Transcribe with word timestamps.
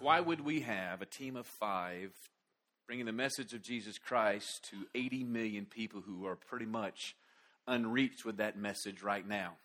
Why 0.00 0.18
would 0.18 0.40
we 0.40 0.60
have 0.60 1.02
a 1.02 1.06
team 1.06 1.36
of 1.36 1.46
five 1.46 2.10
bringing 2.86 3.04
the 3.04 3.12
message 3.12 3.52
of 3.52 3.62
Jesus 3.62 3.98
Christ 3.98 4.66
to 4.70 4.86
80 4.94 5.24
million 5.24 5.66
people 5.66 6.00
who 6.00 6.26
are 6.26 6.36
pretty 6.36 6.64
much 6.64 7.14
unreached 7.66 8.24
with 8.24 8.38
that 8.38 8.56
message 8.56 9.02
right 9.02 9.28
now? 9.28 9.56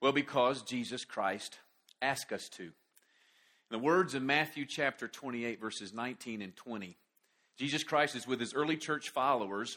Well, 0.00 0.12
because 0.12 0.62
Jesus 0.62 1.04
Christ 1.04 1.58
asked 2.00 2.32
us 2.32 2.48
to. 2.56 2.62
In 2.62 2.72
the 3.70 3.78
words 3.78 4.14
of 4.14 4.22
Matthew 4.22 4.64
chapter 4.66 5.06
28, 5.06 5.60
verses 5.60 5.92
19 5.92 6.40
and 6.40 6.56
20, 6.56 6.96
Jesus 7.58 7.84
Christ 7.84 8.16
is 8.16 8.26
with 8.26 8.40
his 8.40 8.54
early 8.54 8.78
church 8.78 9.10
followers, 9.10 9.76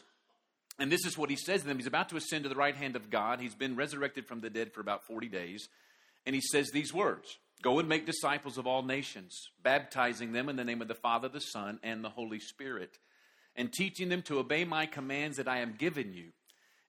and 0.78 0.90
this 0.90 1.04
is 1.04 1.18
what 1.18 1.28
he 1.28 1.36
says 1.36 1.60
to 1.60 1.66
them. 1.66 1.76
He's 1.76 1.86
about 1.86 2.08
to 2.08 2.16
ascend 2.16 2.44
to 2.44 2.48
the 2.48 2.56
right 2.56 2.74
hand 2.74 2.96
of 2.96 3.10
God. 3.10 3.38
He's 3.38 3.54
been 3.54 3.76
resurrected 3.76 4.26
from 4.26 4.40
the 4.40 4.48
dead 4.48 4.72
for 4.72 4.80
about 4.80 5.04
40 5.06 5.28
days, 5.28 5.68
and 6.24 6.34
he 6.34 6.40
says 6.40 6.70
these 6.70 6.94
words 6.94 7.36
Go 7.64 7.78
and 7.78 7.88
make 7.88 8.04
disciples 8.04 8.58
of 8.58 8.66
all 8.66 8.82
nations, 8.82 9.48
baptizing 9.62 10.32
them 10.32 10.50
in 10.50 10.56
the 10.56 10.64
name 10.64 10.82
of 10.82 10.88
the 10.88 10.94
Father, 10.94 11.30
the 11.30 11.40
Son, 11.40 11.80
and 11.82 12.04
the 12.04 12.10
Holy 12.10 12.38
Spirit, 12.38 12.98
and 13.56 13.72
teaching 13.72 14.10
them 14.10 14.20
to 14.24 14.38
obey 14.38 14.66
my 14.66 14.84
commands 14.84 15.38
that 15.38 15.48
I 15.48 15.60
am 15.60 15.76
given 15.78 16.12
you. 16.12 16.32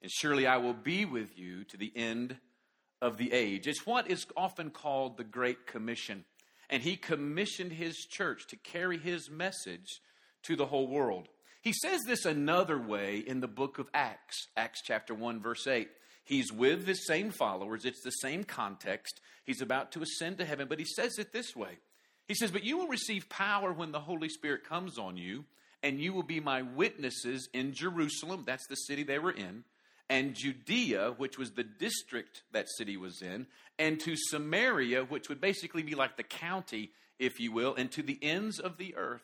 And 0.02 0.12
surely 0.12 0.46
I 0.46 0.58
will 0.58 0.74
be 0.74 1.06
with 1.06 1.38
you 1.38 1.64
to 1.64 1.78
the 1.78 1.90
end 1.96 2.36
of 3.00 3.16
the 3.16 3.32
age. 3.32 3.66
It's 3.66 3.86
what 3.86 4.10
is 4.10 4.26
often 4.36 4.68
called 4.68 5.16
the 5.16 5.24
Great 5.24 5.66
Commission. 5.66 6.26
And 6.68 6.82
he 6.82 6.96
commissioned 6.96 7.72
his 7.72 7.96
church 7.96 8.46
to 8.48 8.56
carry 8.56 8.98
his 8.98 9.30
message 9.30 10.02
to 10.42 10.56
the 10.56 10.66
whole 10.66 10.88
world. 10.88 11.28
He 11.62 11.72
says 11.72 12.02
this 12.06 12.26
another 12.26 12.78
way 12.78 13.16
in 13.16 13.40
the 13.40 13.48
book 13.48 13.78
of 13.78 13.88
Acts, 13.94 14.48
Acts 14.58 14.82
chapter 14.84 15.14
1, 15.14 15.40
verse 15.40 15.66
8. 15.66 15.88
He's 16.26 16.52
with 16.52 16.86
the 16.86 16.94
same 16.94 17.30
followers, 17.30 17.84
it's 17.84 18.02
the 18.02 18.10
same 18.10 18.42
context. 18.42 19.20
He's 19.44 19.62
about 19.62 19.92
to 19.92 20.02
ascend 20.02 20.38
to 20.38 20.44
heaven, 20.44 20.66
but 20.68 20.80
he 20.80 20.84
says 20.84 21.18
it 21.18 21.32
this 21.32 21.54
way 21.54 21.78
He 22.26 22.34
says, 22.34 22.50
But 22.50 22.64
you 22.64 22.76
will 22.76 22.88
receive 22.88 23.28
power 23.28 23.72
when 23.72 23.92
the 23.92 24.00
Holy 24.00 24.28
Spirit 24.28 24.64
comes 24.64 24.98
on 24.98 25.16
you, 25.16 25.44
and 25.84 26.00
you 26.00 26.12
will 26.12 26.24
be 26.24 26.40
my 26.40 26.62
witnesses 26.62 27.48
in 27.54 27.72
Jerusalem, 27.72 28.42
that's 28.44 28.66
the 28.66 28.74
city 28.74 29.04
they 29.04 29.20
were 29.20 29.30
in, 29.30 29.62
and 30.10 30.34
Judea, 30.34 31.14
which 31.16 31.38
was 31.38 31.52
the 31.52 31.62
district 31.62 32.42
that 32.50 32.68
city 32.76 32.96
was 32.96 33.22
in, 33.22 33.46
and 33.78 34.00
to 34.00 34.16
Samaria, 34.16 35.04
which 35.04 35.28
would 35.28 35.40
basically 35.40 35.84
be 35.84 35.94
like 35.94 36.16
the 36.16 36.24
county, 36.24 36.90
if 37.20 37.38
you 37.38 37.52
will, 37.52 37.76
and 37.76 37.88
to 37.92 38.02
the 38.02 38.18
ends 38.20 38.58
of 38.58 38.78
the 38.78 38.96
earth. 38.96 39.22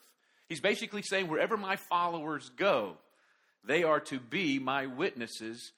He's 0.48 0.61
basically 0.61 1.03
saying, 1.03 1.27
wherever 1.27 1.56
my 1.56 1.75
followers 1.75 2.48
go, 2.56 2.97
they 3.64 3.83
are 3.83 4.00
to 4.00 4.20
be 4.20 4.61
my 4.61 4.86
witnesses 4.86 5.73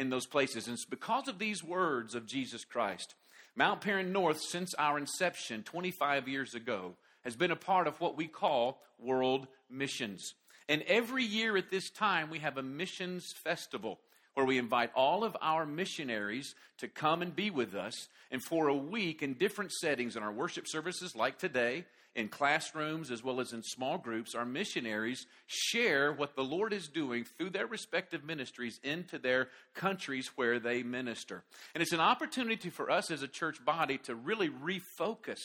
in 0.00 0.08
those 0.08 0.26
places. 0.26 0.66
And 0.66 0.74
it's 0.74 0.86
because 0.86 1.28
of 1.28 1.38
these 1.38 1.62
words 1.62 2.14
of 2.14 2.26
Jesus 2.26 2.64
Christ. 2.64 3.14
Mount 3.54 3.82
Paran 3.82 4.12
North, 4.12 4.40
since 4.40 4.74
our 4.78 4.96
inception 4.96 5.62
25 5.62 6.26
years 6.26 6.54
ago, 6.54 6.94
has 7.22 7.36
been 7.36 7.50
a 7.50 7.56
part 7.56 7.86
of 7.86 8.00
what 8.00 8.16
we 8.16 8.26
call 8.26 8.80
world 8.98 9.46
missions. 9.68 10.32
And 10.70 10.82
every 10.86 11.24
year 11.24 11.56
at 11.58 11.70
this 11.70 11.90
time, 11.90 12.30
we 12.30 12.38
have 12.38 12.56
a 12.56 12.62
missions 12.62 13.34
festival 13.44 14.00
where 14.32 14.46
we 14.46 14.56
invite 14.56 14.90
all 14.94 15.22
of 15.22 15.36
our 15.42 15.66
missionaries 15.66 16.54
to 16.78 16.88
come 16.88 17.20
and 17.20 17.36
be 17.36 17.50
with 17.50 17.74
us. 17.74 18.08
And 18.30 18.42
for 18.42 18.68
a 18.68 18.76
week 18.76 19.22
in 19.22 19.34
different 19.34 19.72
settings 19.72 20.16
in 20.16 20.22
our 20.22 20.32
worship 20.32 20.66
services, 20.66 21.14
like 21.14 21.38
today, 21.38 21.84
in 22.14 22.28
classrooms 22.28 23.10
as 23.10 23.22
well 23.22 23.40
as 23.40 23.52
in 23.52 23.62
small 23.62 23.96
groups, 23.96 24.34
our 24.34 24.44
missionaries 24.44 25.26
share 25.46 26.12
what 26.12 26.34
the 26.34 26.42
Lord 26.42 26.72
is 26.72 26.88
doing 26.88 27.24
through 27.24 27.50
their 27.50 27.66
respective 27.66 28.24
ministries 28.24 28.80
into 28.82 29.18
their 29.18 29.48
countries 29.74 30.30
where 30.34 30.58
they 30.58 30.82
minister. 30.82 31.44
And 31.74 31.82
it's 31.82 31.92
an 31.92 32.00
opportunity 32.00 32.70
for 32.70 32.90
us 32.90 33.10
as 33.10 33.22
a 33.22 33.28
church 33.28 33.64
body 33.64 33.98
to 33.98 34.14
really 34.14 34.48
refocus 34.48 35.40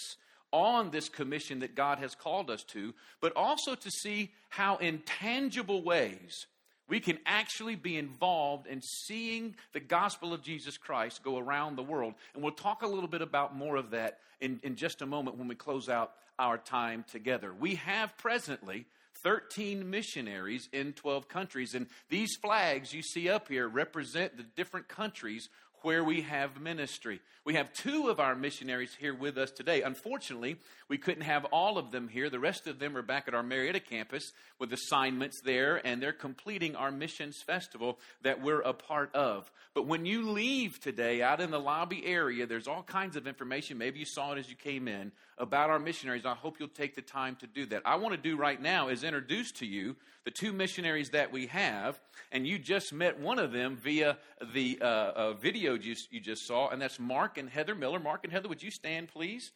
on 0.51 0.89
this 0.89 1.09
commission 1.09 1.59
that 1.59 1.75
God 1.75 1.99
has 1.99 2.15
called 2.15 2.49
us 2.49 2.63
to, 2.69 2.93
but 3.21 3.33
also 3.35 3.75
to 3.75 3.91
see 3.91 4.31
how 4.49 4.77
in 4.77 4.99
tangible 4.99 5.83
ways 5.83 6.47
we 6.87 6.99
can 6.99 7.17
actually 7.25 7.75
be 7.75 7.97
involved 7.97 8.67
in 8.67 8.81
seeing 8.81 9.55
the 9.73 9.79
gospel 9.79 10.33
of 10.33 10.41
Jesus 10.41 10.77
Christ 10.77 11.23
go 11.23 11.37
around 11.37 11.75
the 11.75 11.83
world. 11.83 12.13
And 12.33 12.43
we'll 12.43 12.53
talk 12.53 12.83
a 12.83 12.87
little 12.87 13.09
bit 13.09 13.21
about 13.21 13.55
more 13.55 13.75
of 13.75 13.91
that 13.91 14.19
in, 14.39 14.59
in 14.63 14.75
just 14.75 15.01
a 15.01 15.05
moment 15.05 15.37
when 15.37 15.47
we 15.47 15.55
close 15.55 15.89
out 15.89 16.13
our 16.39 16.57
time 16.57 17.05
together. 17.11 17.53
We 17.53 17.75
have 17.75 18.17
presently 18.17 18.85
13 19.23 19.89
missionaries 19.89 20.69
in 20.71 20.93
12 20.93 21.27
countries, 21.27 21.75
and 21.75 21.87
these 22.09 22.35
flags 22.35 22.93
you 22.93 23.01
see 23.01 23.29
up 23.29 23.47
here 23.47 23.67
represent 23.67 24.37
the 24.37 24.43
different 24.43 24.87
countries 24.87 25.49
where 25.85 26.03
we 26.03 26.21
have 26.21 26.59
ministry. 26.59 27.21
We 27.45 27.53
have 27.53 27.71
two 27.71 28.09
of 28.09 28.19
our 28.19 28.33
missionaries 28.33 28.95
here 28.99 29.13
with 29.13 29.37
us 29.37 29.51
today. 29.51 29.83
Unfortunately, 29.83 30.57
we 30.89 30.97
couldn't 30.97 31.23
have 31.23 31.45
all 31.45 31.77
of 31.77 31.91
them 31.91 32.07
here. 32.07 32.27
The 32.27 32.39
rest 32.39 32.65
of 32.65 32.79
them 32.79 32.97
are 32.97 33.03
back 33.03 33.27
at 33.27 33.35
our 33.35 33.43
Marietta 33.43 33.81
campus 33.81 34.31
with 34.57 34.73
assignments 34.73 35.41
there, 35.41 35.85
and 35.85 36.01
they're 36.01 36.11
completing 36.11 36.75
our 36.75 36.91
missions 36.91 37.39
festival 37.43 37.99
that 38.23 38.41
we're 38.41 38.61
a 38.61 38.73
part 38.73 39.13
of. 39.13 39.51
But 39.75 39.85
when 39.85 40.07
you 40.07 40.31
leave 40.31 40.79
today 40.79 41.21
out 41.21 41.39
in 41.39 41.51
the 41.51 41.59
lobby 41.59 42.03
area, 42.03 42.47
there's 42.47 42.67
all 42.67 42.81
kinds 42.81 43.15
of 43.15 43.27
information. 43.27 43.77
Maybe 43.77 43.99
you 43.99 44.05
saw 44.05 44.33
it 44.33 44.39
as 44.39 44.49
you 44.49 44.55
came 44.55 44.87
in 44.87 45.11
about 45.37 45.69
our 45.69 45.79
missionaries. 45.79 46.25
I 46.25 46.33
hope 46.33 46.59
you'll 46.59 46.69
take 46.69 46.95
the 46.95 47.01
time 47.01 47.35
to 47.37 47.47
do 47.47 47.65
that. 47.67 47.81
I 47.85 47.95
want 47.95 48.15
to 48.15 48.21
do 48.21 48.37
right 48.37 48.61
now 48.61 48.87
is 48.87 49.03
introduce 49.03 49.51
to 49.53 49.65
you 49.65 49.95
the 50.23 50.31
two 50.31 50.53
missionaries 50.53 51.09
that 51.09 51.31
we 51.31 51.47
have, 51.47 51.99
and 52.31 52.47
you 52.47 52.57
just 52.57 52.93
met 52.93 53.19
one 53.19 53.37
of 53.37 53.51
them 53.51 53.75
via 53.75 54.17
the 54.53 54.79
uh, 54.81 54.85
uh, 54.85 55.33
video 55.33 55.73
you, 55.75 55.95
you 56.09 56.19
just 56.19 56.47
saw, 56.47 56.69
and 56.69 56.81
that's 56.81 56.99
Mark 56.99 57.37
and 57.37 57.49
Heather 57.49 57.75
Miller. 57.75 57.99
Mark 57.99 58.23
and 58.23 58.31
Heather, 58.31 58.47
would 58.47 58.63
you 58.63 58.71
stand, 58.71 59.09
please? 59.09 59.51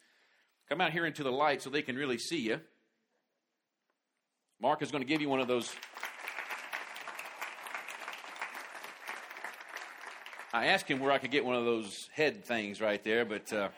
Come 0.68 0.80
out 0.80 0.92
here 0.92 1.06
into 1.06 1.22
the 1.22 1.32
light 1.32 1.62
so 1.62 1.70
they 1.70 1.82
can 1.82 1.96
really 1.96 2.18
see 2.18 2.40
you. 2.40 2.60
Mark 4.60 4.82
is 4.82 4.90
going 4.90 5.02
to 5.02 5.08
give 5.08 5.22
you 5.22 5.28
one 5.28 5.40
of 5.40 5.48
those. 5.48 5.74
I 10.52 10.66
asked 10.66 10.88
him 10.88 11.00
where 11.00 11.10
I 11.10 11.18
could 11.18 11.30
get 11.30 11.44
one 11.44 11.56
of 11.56 11.64
those 11.64 12.10
head 12.12 12.44
things 12.44 12.80
right 12.80 13.02
there, 13.02 13.24
but 13.24 13.52
uh, 13.52 13.68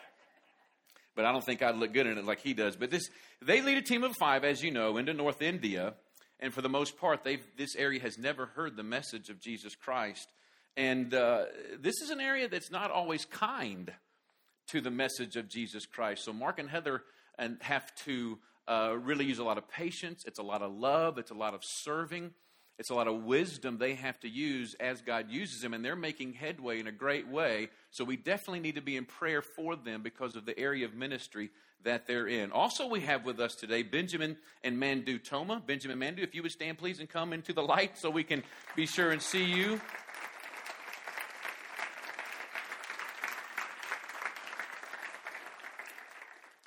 but 1.15 1.25
I 1.25 1.31
don't 1.31 1.43
think 1.43 1.61
I'd 1.61 1.75
look 1.75 1.93
good 1.93 2.07
in 2.07 2.17
it 2.17 2.25
like 2.25 2.39
he 2.39 2.53
does. 2.53 2.75
But 2.75 2.91
this, 2.91 3.09
they 3.41 3.61
lead 3.61 3.77
a 3.77 3.81
team 3.81 4.03
of 4.03 4.15
five, 4.15 4.43
as 4.43 4.63
you 4.63 4.71
know, 4.71 4.97
into 4.97 5.13
North 5.13 5.41
India, 5.41 5.93
and 6.39 6.53
for 6.53 6.61
the 6.61 6.69
most 6.69 6.97
part, 6.97 7.23
they've, 7.23 7.43
this 7.57 7.75
area 7.75 8.01
has 8.01 8.17
never 8.17 8.47
heard 8.47 8.75
the 8.75 8.83
message 8.83 9.29
of 9.29 9.39
Jesus 9.39 9.75
Christ. 9.75 10.27
And 10.75 11.13
uh, 11.13 11.45
this 11.79 12.01
is 12.01 12.09
an 12.09 12.19
area 12.19 12.49
that's 12.49 12.71
not 12.71 12.91
always 12.91 13.25
kind 13.25 13.93
to 14.67 14.81
the 14.81 14.91
message 14.91 15.35
of 15.35 15.47
Jesus 15.47 15.85
Christ. 15.85 16.25
So 16.25 16.33
Mark 16.33 16.59
and 16.59 16.69
Heather 16.69 17.03
and 17.37 17.57
have 17.61 17.93
to 18.05 18.39
uh, 18.67 18.95
really 18.99 19.25
use 19.25 19.39
a 19.39 19.43
lot 19.43 19.57
of 19.57 19.67
patience. 19.69 20.23
It's 20.25 20.39
a 20.39 20.43
lot 20.43 20.61
of 20.61 20.73
love. 20.73 21.17
It's 21.17 21.31
a 21.31 21.35
lot 21.35 21.53
of 21.53 21.61
serving. 21.63 22.31
It's 22.79 22.89
a 22.89 22.95
lot 22.95 23.07
of 23.07 23.23
wisdom 23.23 23.77
they 23.77 23.93
have 23.95 24.19
to 24.21 24.27
use 24.27 24.75
as 24.79 25.01
God 25.01 25.29
uses 25.29 25.61
them, 25.61 25.73
and 25.73 25.85
they're 25.85 25.95
making 25.95 26.33
headway 26.33 26.79
in 26.79 26.87
a 26.87 26.91
great 26.91 27.27
way. 27.27 27.69
So 27.91 28.03
we 28.03 28.17
definitely 28.17 28.61
need 28.61 28.75
to 28.75 28.81
be 28.81 28.97
in 28.97 29.05
prayer 29.05 29.41
for 29.41 29.75
them 29.75 30.01
because 30.01 30.35
of 30.35 30.45
the 30.45 30.57
area 30.57 30.85
of 30.85 30.95
ministry 30.95 31.51
that 31.83 32.07
they're 32.07 32.27
in. 32.27 32.51
Also, 32.51 32.87
we 32.87 33.01
have 33.01 33.25
with 33.25 33.39
us 33.39 33.55
today 33.55 33.83
Benjamin 33.83 34.37
and 34.63 34.81
Mandu 34.81 35.23
Toma. 35.23 35.61
Benjamin 35.65 35.99
Mandu, 35.99 36.23
if 36.23 36.33
you 36.33 36.41
would 36.41 36.51
stand, 36.51 36.77
please, 36.77 36.99
and 36.99 37.09
come 37.09 37.31
into 37.31 37.53
the 37.53 37.61
light 37.61 37.97
so 37.97 38.09
we 38.09 38.23
can 38.23 38.43
be 38.75 38.85
sure 38.85 39.11
and 39.11 39.21
see 39.21 39.43
you. 39.43 39.79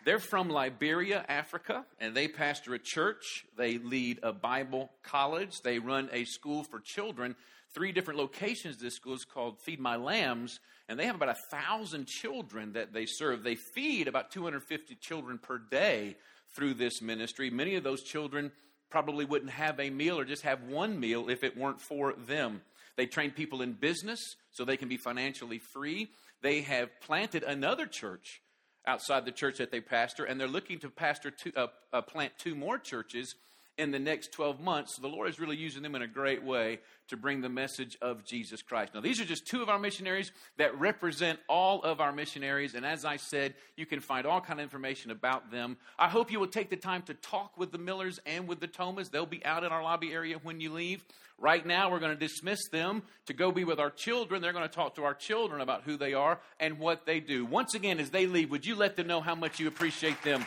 They're 0.06 0.20
from 0.20 0.48
Liberia, 0.48 1.24
Africa, 1.28 1.84
and 1.98 2.14
they 2.14 2.28
pastor 2.28 2.74
a 2.74 2.78
church. 2.78 3.44
They 3.58 3.78
lead 3.78 4.20
a 4.22 4.32
Bible 4.32 4.88
college. 5.02 5.62
They 5.62 5.80
run 5.80 6.08
a 6.12 6.22
school 6.22 6.62
for 6.62 6.78
children. 6.78 7.34
Three 7.74 7.90
different 7.90 8.20
locations. 8.20 8.76
This 8.76 8.94
school 8.94 9.14
is 9.14 9.24
called 9.24 9.60
Feed 9.60 9.80
My 9.80 9.96
Lambs, 9.96 10.60
and 10.88 10.96
they 10.96 11.06
have 11.06 11.16
about 11.16 11.30
a 11.30 11.56
thousand 11.56 12.06
children 12.06 12.74
that 12.74 12.92
they 12.92 13.04
serve. 13.04 13.42
They 13.42 13.56
feed 13.56 14.06
about 14.06 14.30
250 14.30 14.94
children 14.94 15.38
per 15.38 15.58
day 15.58 16.16
through 16.54 16.74
this 16.74 17.02
ministry. 17.02 17.50
Many 17.50 17.74
of 17.74 17.82
those 17.82 18.04
children 18.04 18.52
probably 18.88 19.24
wouldn't 19.24 19.50
have 19.50 19.80
a 19.80 19.90
meal 19.90 20.20
or 20.20 20.24
just 20.24 20.42
have 20.42 20.62
one 20.62 21.00
meal 21.00 21.28
if 21.28 21.42
it 21.42 21.58
weren't 21.58 21.80
for 21.80 22.12
them. 22.12 22.60
They 22.94 23.06
train 23.06 23.32
people 23.32 23.60
in 23.60 23.72
business 23.72 24.20
so 24.52 24.64
they 24.64 24.76
can 24.76 24.88
be 24.88 24.98
financially 24.98 25.58
free. 25.58 26.10
They 26.42 26.60
have 26.60 26.90
planted 27.00 27.42
another 27.42 27.86
church 27.86 28.40
outside 28.86 29.24
the 29.24 29.32
church 29.32 29.58
that 29.58 29.70
they 29.70 29.80
pastor, 29.80 30.24
and 30.24 30.40
they're 30.40 30.46
looking 30.46 30.78
to 30.80 30.90
pastor 30.90 31.30
two, 31.30 31.52
uh, 31.56 31.66
uh, 31.92 32.02
plant 32.02 32.32
two 32.38 32.54
more 32.54 32.78
churches 32.78 33.34
in 33.78 33.90
the 33.90 33.98
next 33.98 34.32
12 34.32 34.60
months. 34.60 34.96
So 34.96 35.02
the 35.02 35.08
Lord 35.08 35.28
is 35.28 35.38
really 35.38 35.56
using 35.56 35.82
them 35.82 35.94
in 35.94 36.02
a 36.02 36.06
great 36.06 36.42
way 36.42 36.80
to 37.08 37.16
bring 37.16 37.40
the 37.40 37.48
message 37.48 37.96
of 38.00 38.24
Jesus 38.24 38.62
Christ. 38.62 38.94
Now, 38.94 39.00
these 39.00 39.20
are 39.20 39.24
just 39.24 39.46
two 39.46 39.62
of 39.62 39.68
our 39.68 39.78
missionaries 39.78 40.32
that 40.56 40.78
represent 40.78 41.38
all 41.48 41.82
of 41.82 42.00
our 42.00 42.12
missionaries. 42.12 42.74
And 42.74 42.84
as 42.86 43.04
I 43.04 43.16
said, 43.16 43.54
you 43.76 43.86
can 43.86 44.00
find 44.00 44.26
all 44.26 44.40
kind 44.40 44.58
of 44.58 44.64
information 44.64 45.10
about 45.10 45.50
them. 45.50 45.76
I 45.98 46.08
hope 46.08 46.32
you 46.32 46.40
will 46.40 46.46
take 46.46 46.70
the 46.70 46.76
time 46.76 47.02
to 47.02 47.14
talk 47.14 47.56
with 47.58 47.70
the 47.70 47.78
Millers 47.78 48.18
and 48.26 48.48
with 48.48 48.60
the 48.60 48.66
Thomas. 48.66 49.08
They'll 49.08 49.26
be 49.26 49.44
out 49.44 49.62
in 49.62 49.72
our 49.72 49.82
lobby 49.82 50.12
area 50.12 50.38
when 50.42 50.60
you 50.60 50.72
leave. 50.72 51.04
Right 51.38 51.64
now, 51.66 51.90
we're 51.90 52.00
going 52.00 52.14
to 52.14 52.18
dismiss 52.18 52.66
them 52.70 53.02
to 53.26 53.34
go 53.34 53.52
be 53.52 53.64
with 53.64 53.78
our 53.78 53.90
children. 53.90 54.40
They're 54.40 54.54
going 54.54 54.68
to 54.68 54.74
talk 54.74 54.94
to 54.94 55.04
our 55.04 55.12
children 55.12 55.60
about 55.60 55.82
who 55.82 55.98
they 55.98 56.14
are 56.14 56.40
and 56.58 56.78
what 56.78 57.04
they 57.04 57.20
do. 57.20 57.44
Once 57.44 57.74
again, 57.74 58.00
as 58.00 58.08
they 58.08 58.26
leave, 58.26 58.50
would 58.50 58.64
you 58.64 58.74
let 58.74 58.96
them 58.96 59.06
know 59.06 59.20
how 59.20 59.34
much 59.34 59.60
you 59.60 59.68
appreciate 59.68 60.22
them 60.22 60.46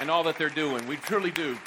and 0.00 0.10
all 0.10 0.22
that 0.24 0.38
they're 0.38 0.48
doing. 0.48 0.86
We 0.86 0.96
truly 0.96 1.30
do. 1.30 1.58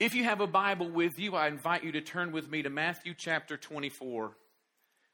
If 0.00 0.14
you 0.14 0.24
have 0.24 0.40
a 0.40 0.46
Bible 0.46 0.88
with 0.88 1.18
you, 1.18 1.36
I 1.36 1.48
invite 1.48 1.84
you 1.84 1.92
to 1.92 2.00
turn 2.00 2.32
with 2.32 2.50
me 2.50 2.62
to 2.62 2.70
Matthew 2.70 3.12
chapter 3.14 3.58
24. 3.58 4.32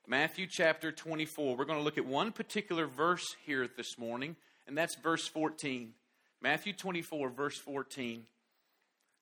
Matthew 0.07 0.47
chapter 0.49 0.93
24. 0.93 1.57
We're 1.57 1.65
going 1.65 1.81
to 1.81 1.85
look 1.85 1.99
at 1.99 2.07
one 2.07 2.31
particular 2.31 2.87
verse 2.87 3.35
here 3.45 3.67
this 3.67 3.99
morning, 3.99 4.37
and 4.65 4.79
that's 4.79 4.95
verse 4.95 5.27
14. 5.27 5.93
Matthew 6.41 6.73
24, 6.73 7.31
verse 7.31 7.59
14. 7.59 8.27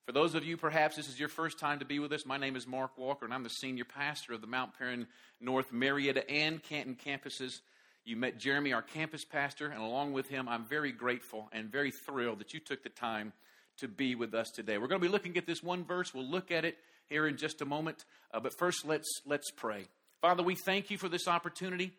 For 0.05 0.11
those 0.11 0.35
of 0.35 0.45
you, 0.45 0.55
perhaps 0.55 0.97
this 0.97 1.09
is 1.09 1.19
your 1.19 1.29
first 1.29 1.57
time 1.57 1.79
to 1.79 1.85
be 1.85 1.97
with 1.97 2.13
us, 2.13 2.27
my 2.27 2.37
name 2.37 2.55
is 2.55 2.67
Mark 2.67 2.95
Walker, 2.95 3.25
and 3.25 3.33
I'm 3.33 3.41
the 3.41 3.49
senior 3.49 3.85
pastor 3.85 4.33
of 4.33 4.41
the 4.41 4.47
Mount 4.47 4.77
Paran 4.77 5.07
North 5.41 5.73
Marietta 5.73 6.29
and 6.29 6.61
Canton 6.61 6.95
campuses. 6.95 7.61
You 8.03 8.17
met 8.17 8.37
Jeremy, 8.37 8.71
our 8.71 8.83
campus 8.83 9.25
pastor, 9.25 9.65
and 9.69 9.81
along 9.81 10.13
with 10.13 10.27
him, 10.27 10.47
I'm 10.47 10.65
very 10.65 10.91
grateful 10.91 11.49
and 11.51 11.71
very 11.71 11.89
thrilled 11.89 12.37
that 12.37 12.53
you 12.53 12.59
took 12.59 12.83
the 12.83 12.89
time 12.89 13.33
to 13.77 13.87
be 13.87 14.15
with 14.15 14.33
us 14.33 14.49
today. 14.51 14.77
We're 14.77 14.87
going 14.87 15.01
to 15.01 15.07
be 15.07 15.11
looking 15.11 15.37
at 15.37 15.45
this 15.45 15.61
one 15.63 15.83
verse. 15.83 16.13
We'll 16.13 16.29
look 16.29 16.51
at 16.51 16.65
it 16.65 16.77
here 17.07 17.27
in 17.27 17.37
just 17.37 17.61
a 17.61 17.65
moment. 17.65 18.05
Uh, 18.33 18.39
but 18.39 18.57
first, 18.57 18.85
let's, 18.85 19.21
let's 19.25 19.51
pray. 19.51 19.85
Father, 20.21 20.43
we 20.43 20.55
thank 20.55 20.89
you 20.89 20.97
for 20.97 21.09
this 21.09 21.27
opportunity. 21.27 21.93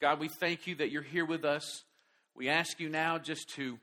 God, 0.00 0.20
we 0.20 0.28
thank 0.28 0.66
you 0.66 0.76
that 0.76 0.90
you're 0.90 1.02
here 1.02 1.24
with 1.24 1.44
us. 1.44 1.84
We 2.34 2.48
ask 2.48 2.80
you 2.80 2.88
now 2.88 3.18
just 3.18 3.48
to 3.56 3.78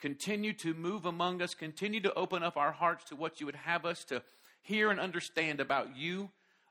continue 0.00 0.52
to 0.54 0.74
move 0.74 1.06
among 1.06 1.42
us, 1.42 1.54
continue 1.54 2.00
to 2.00 2.14
open 2.14 2.42
up 2.42 2.56
our 2.56 2.72
hearts 2.72 3.04
to 3.06 3.16
what 3.16 3.40
you 3.40 3.46
would 3.46 3.56
have 3.56 3.84
us 3.84 4.04
to 4.04 4.22
hear 4.62 4.90
and 4.90 5.00
understand 5.00 5.60
about 5.60 5.96
you, 5.96 6.30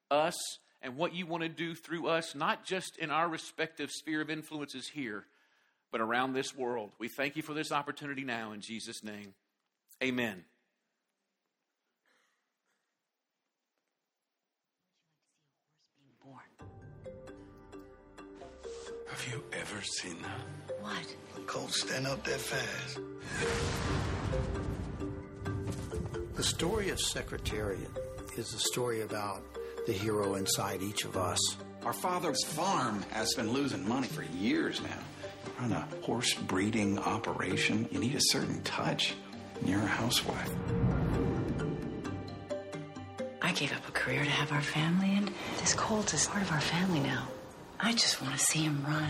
us, 0.09 0.35
and 0.81 0.95
what 0.95 1.13
you 1.13 1.25
want 1.25 1.43
to 1.43 1.49
do 1.49 1.75
through 1.75 2.07
us, 2.07 2.35
not 2.35 2.65
just 2.65 2.97
in 2.97 3.09
our 3.09 3.27
respective 3.27 3.89
sphere 3.91 4.21
of 4.21 4.29
influences 4.29 4.87
here, 4.87 5.25
but 5.91 6.01
around 6.01 6.33
this 6.33 6.55
world. 6.55 6.91
We 6.99 7.07
thank 7.07 7.35
you 7.35 7.41
for 7.41 7.53
this 7.53 7.71
opportunity 7.71 8.23
now 8.23 8.51
in 8.51 8.61
Jesus' 8.61 9.03
name. 9.03 9.33
Amen. 10.03 10.43
Have 19.09 19.33
you 19.33 19.43
ever 19.53 19.81
seen 19.81 20.17
that? 20.21 20.75
What? 20.79 21.15
A 21.37 21.39
colt 21.47 21.71
stand 21.71 22.05
up 22.05 22.23
that 22.25 22.39
fast. 22.39 22.99
The 26.35 26.43
story 26.43 26.89
of 26.89 26.99
Secretariat 26.99 27.89
is 28.37 28.53
a 28.53 28.59
story 28.59 29.01
about 29.01 29.41
the 29.87 29.93
hero 29.93 30.35
inside 30.35 30.83
each 30.83 31.03
of 31.05 31.17
us. 31.17 31.39
Our 31.83 31.93
father's 31.93 32.43
farm 32.43 33.03
has 33.09 33.33
been 33.33 33.51
losing 33.51 33.87
money 33.89 34.07
for 34.07 34.21
years 34.23 34.81
now. 34.81 34.99
Run 35.59 35.71
a 35.71 35.87
horse 36.03 36.35
breeding 36.35 36.99
operation, 36.99 37.87
you 37.91 37.99
need 37.99 38.13
a 38.13 38.21
certain 38.21 38.61
touch. 38.61 39.15
You're 39.65 39.79
a 39.81 39.85
housewife. 39.87 40.51
I 43.41 43.51
gave 43.53 43.71
up 43.73 43.87
a 43.87 43.91
career 43.91 44.23
to 44.23 44.29
have 44.29 44.51
our 44.51 44.61
family, 44.61 45.15
and 45.15 45.31
this 45.59 45.73
colt 45.73 46.13
is 46.13 46.27
part 46.27 46.41
of 46.43 46.51
our 46.51 46.61
family 46.61 46.99
now. 46.99 47.27
I 47.79 47.91
just 47.91 48.21
want 48.21 48.33
to 48.33 48.39
see 48.43 48.59
him 48.63 48.83
run. 48.87 49.07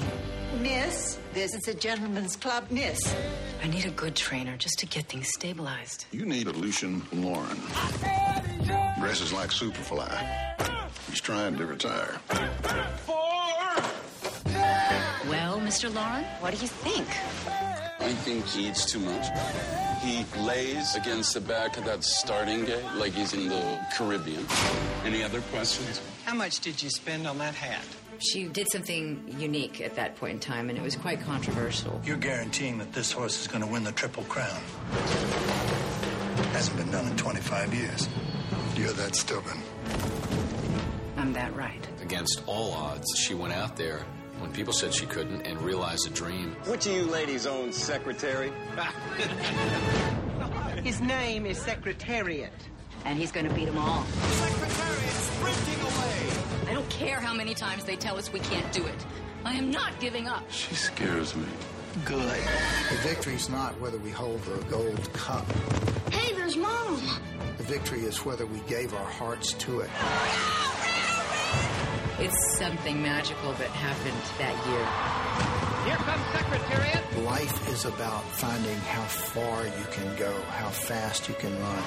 Miss, 0.62 1.18
this 1.34 1.54
is 1.54 1.68
a 1.70 1.74
gentleman's 1.74 2.36
club, 2.36 2.66
Miss. 2.70 3.16
I 3.64 3.68
need 3.68 3.86
a 3.86 3.92
good 3.92 4.16
trainer 4.16 4.58
just 4.58 4.80
to 4.80 4.86
get 4.86 5.06
things 5.06 5.30
stabilized. 5.30 6.06
You 6.12 6.26
need 6.26 6.48
a 6.48 6.52
Lucien 6.52 7.02
Laurin. 7.14 7.58
Dresses 9.00 9.32
like 9.32 9.50
Superfly. 9.52 10.12
He's 11.10 11.22
trying 11.22 11.56
to 11.58 11.66
retire. 11.66 12.18
Well, 15.30 15.60
Mr. 15.60 15.94
Laurin, 15.94 16.26
what 16.42 16.54
do 16.54 16.60
you 16.62 16.68
think? 16.68 17.08
I 18.08 18.14
think 18.14 18.46
he 18.46 18.70
eats 18.70 18.86
too 18.90 19.00
much. 19.00 19.28
He 20.02 20.26
lays 20.40 20.96
against 20.96 21.34
the 21.34 21.42
back 21.42 21.76
of 21.76 21.84
that 21.84 22.06
starting 22.06 22.64
gate 22.64 22.86
like 22.96 23.12
he's 23.12 23.34
in 23.34 23.50
the 23.50 23.86
Caribbean. 23.94 24.46
Any 25.04 25.24
other 25.24 25.42
questions? 25.52 26.00
How 26.24 26.34
much 26.34 26.62
did 26.62 26.82
you 26.82 26.90
spend 26.90 27.28
on 27.28 27.38
that 27.40 27.54
hat? 27.54 27.84
She 28.20 28.46
did 28.46 28.72
something 28.72 29.36
unique 29.38 29.82
at 29.82 29.96
that 29.96 30.16
point 30.16 30.36
in 30.36 30.40
time, 30.40 30.70
and 30.70 30.80
it 30.80 30.82
was 30.82 30.96
quite 30.96 31.20
controversial. 31.20 32.00
You're 32.06 32.16
guaranteeing 32.16 32.78
that 32.78 32.94
this 32.94 33.12
horse 33.12 33.42
is 33.42 33.48
going 33.50 33.62
to 33.62 33.68
win 33.68 33.84
the 33.84 33.92
Triple 33.92 34.24
Crown. 34.24 34.62
Hasn't 36.54 36.78
been 36.78 36.90
done 36.90 37.08
in 37.08 37.18
25 37.18 37.74
years. 37.74 38.08
You're 38.78 38.94
that 38.94 39.18
stubborn. 39.18 39.62
I'm 41.18 41.34
that 41.34 41.54
right. 41.58 41.86
Against 42.02 42.42
all 42.48 42.72
odds, 42.72 43.06
she 43.18 43.34
went 43.34 43.52
out 43.52 43.76
there 43.76 44.06
when 44.40 44.52
people 44.52 44.74
said 44.74 44.94
she 44.94 45.06
couldn't 45.06 45.42
and 45.42 45.60
realized 45.62 46.08
a 46.08 46.12
dream. 46.12 46.56
Which 46.66 46.86
of 46.86 46.94
you 46.94 47.04
ladies 47.04 47.46
owns 47.48 47.76
Secretary? 47.76 48.52
His 50.84 51.02
name 51.02 51.46
is 51.46 51.58
Secretariat. 51.60 52.52
And 53.06 53.18
he's 53.18 53.32
going 53.32 53.48
to 53.48 53.54
beat 53.54 53.66
them 53.66 53.78
all. 53.78 54.04
Secretariat 54.04 55.12
sprinting 55.12 55.82
away. 55.82 56.72
I 56.72 56.74
don't 56.74 56.90
care 56.90 57.20
how 57.20 57.34
many 57.34 57.54
times 57.54 57.86
they 57.86 57.96
tell 57.96 58.18
us 58.18 58.32
we 58.34 58.40
can't 58.40 58.70
do 58.72 58.86
it. 58.86 59.06
I 59.46 59.54
am 59.54 59.72
not 59.72 59.98
giving 60.00 60.28
up. 60.28 60.44
She 60.52 60.76
scares 60.76 61.36
me. 61.36 61.46
Good. 62.06 62.20
The 62.90 62.96
victory's 63.02 63.50
not 63.50 63.80
whether 63.80 63.98
we 63.98 64.12
hold 64.12 64.42
the 64.44 64.58
gold 64.66 65.12
cup. 65.14 65.46
Hey, 66.12 66.34
there's 66.36 66.58
Mom. 66.58 67.02
The 67.58 67.64
victory 67.64 68.02
is 68.02 68.24
whether 68.26 68.46
we 68.46 68.60
gave 68.62 68.94
our 68.94 69.06
hearts 69.06 69.54
to 69.54 69.80
it. 69.80 69.90
It's 72.20 72.58
something 72.58 73.00
magical 73.00 73.54
that 73.54 73.70
happened 73.70 74.18
that 74.40 74.56
year. 74.66 74.86
Here 75.86 75.98
comes 75.98 76.26
Secretariat. 76.34 77.24
Life 77.24 77.70
is 77.72 77.86
about 77.86 78.24
finding 78.24 78.76
how 78.90 79.04
far 79.04 79.66
you 79.66 79.86
can 79.92 80.16
go, 80.18 80.34
how 80.50 80.70
fast 80.70 81.30
you 81.30 81.36
can 81.36 81.54
run. 81.62 81.84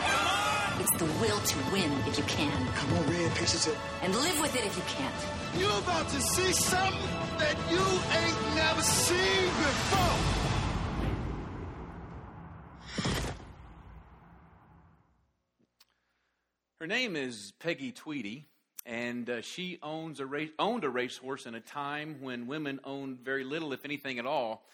It's 0.78 0.96
the 0.98 1.06
will 1.20 1.40
to 1.40 1.58
win 1.72 1.90
if 2.06 2.16
you 2.16 2.22
can. 2.24 2.66
Come 2.74 2.92
on, 2.98 3.10
red 3.10 3.34
pieces 3.34 3.66
of. 3.66 3.76
And 4.02 4.14
live 4.14 4.40
with 4.40 4.54
it 4.54 4.64
if 4.64 4.76
you 4.76 4.84
can't. 4.86 5.14
You're 5.58 5.78
about 5.80 6.08
to 6.10 6.20
see 6.20 6.52
something 6.52 7.10
that 7.38 7.56
you 7.68 7.82
ain't 8.22 8.54
never 8.54 8.82
seen 8.82 9.46
before. 9.46 10.40
Her 16.80 16.86
name 16.86 17.16
is 17.16 17.52
Peggy 17.58 17.90
Tweedy, 17.90 18.46
and 18.86 19.28
uh, 19.28 19.42
she 19.42 19.78
owns 19.82 20.20
a 20.20 20.26
race, 20.26 20.50
owned 20.58 20.84
a 20.84 20.90
racehorse 20.90 21.46
in 21.46 21.54
a 21.54 21.60
time 21.60 22.16
when 22.20 22.46
women 22.46 22.80
owned 22.84 23.20
very 23.20 23.44
little, 23.44 23.72
if 23.72 23.84
anything 23.84 24.18
at 24.18 24.26
all. 24.26 24.64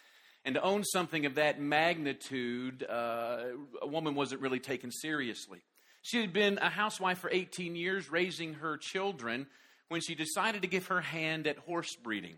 And 0.45 0.55
to 0.55 0.61
own 0.61 0.83
something 0.85 1.25
of 1.25 1.35
that 1.35 1.59
magnitude, 1.59 2.85
uh, 2.89 3.43
a 3.81 3.87
woman 3.87 4.15
wasn't 4.15 4.41
really 4.41 4.59
taken 4.59 4.91
seriously. 4.91 5.59
She 6.01 6.21
had 6.21 6.31
been 6.31 6.57
a 6.59 6.69
housewife 6.69 7.17
for 7.17 7.29
18 7.29 7.75
years, 7.75 8.09
raising 8.09 8.55
her 8.55 8.77
children, 8.77 9.47
when 9.89 9.99
she 9.99 10.15
decided 10.15 10.61
to 10.61 10.67
give 10.67 10.87
her 10.87 11.01
hand 11.01 11.47
at 11.47 11.57
horse 11.57 11.95
breeding. 11.95 12.35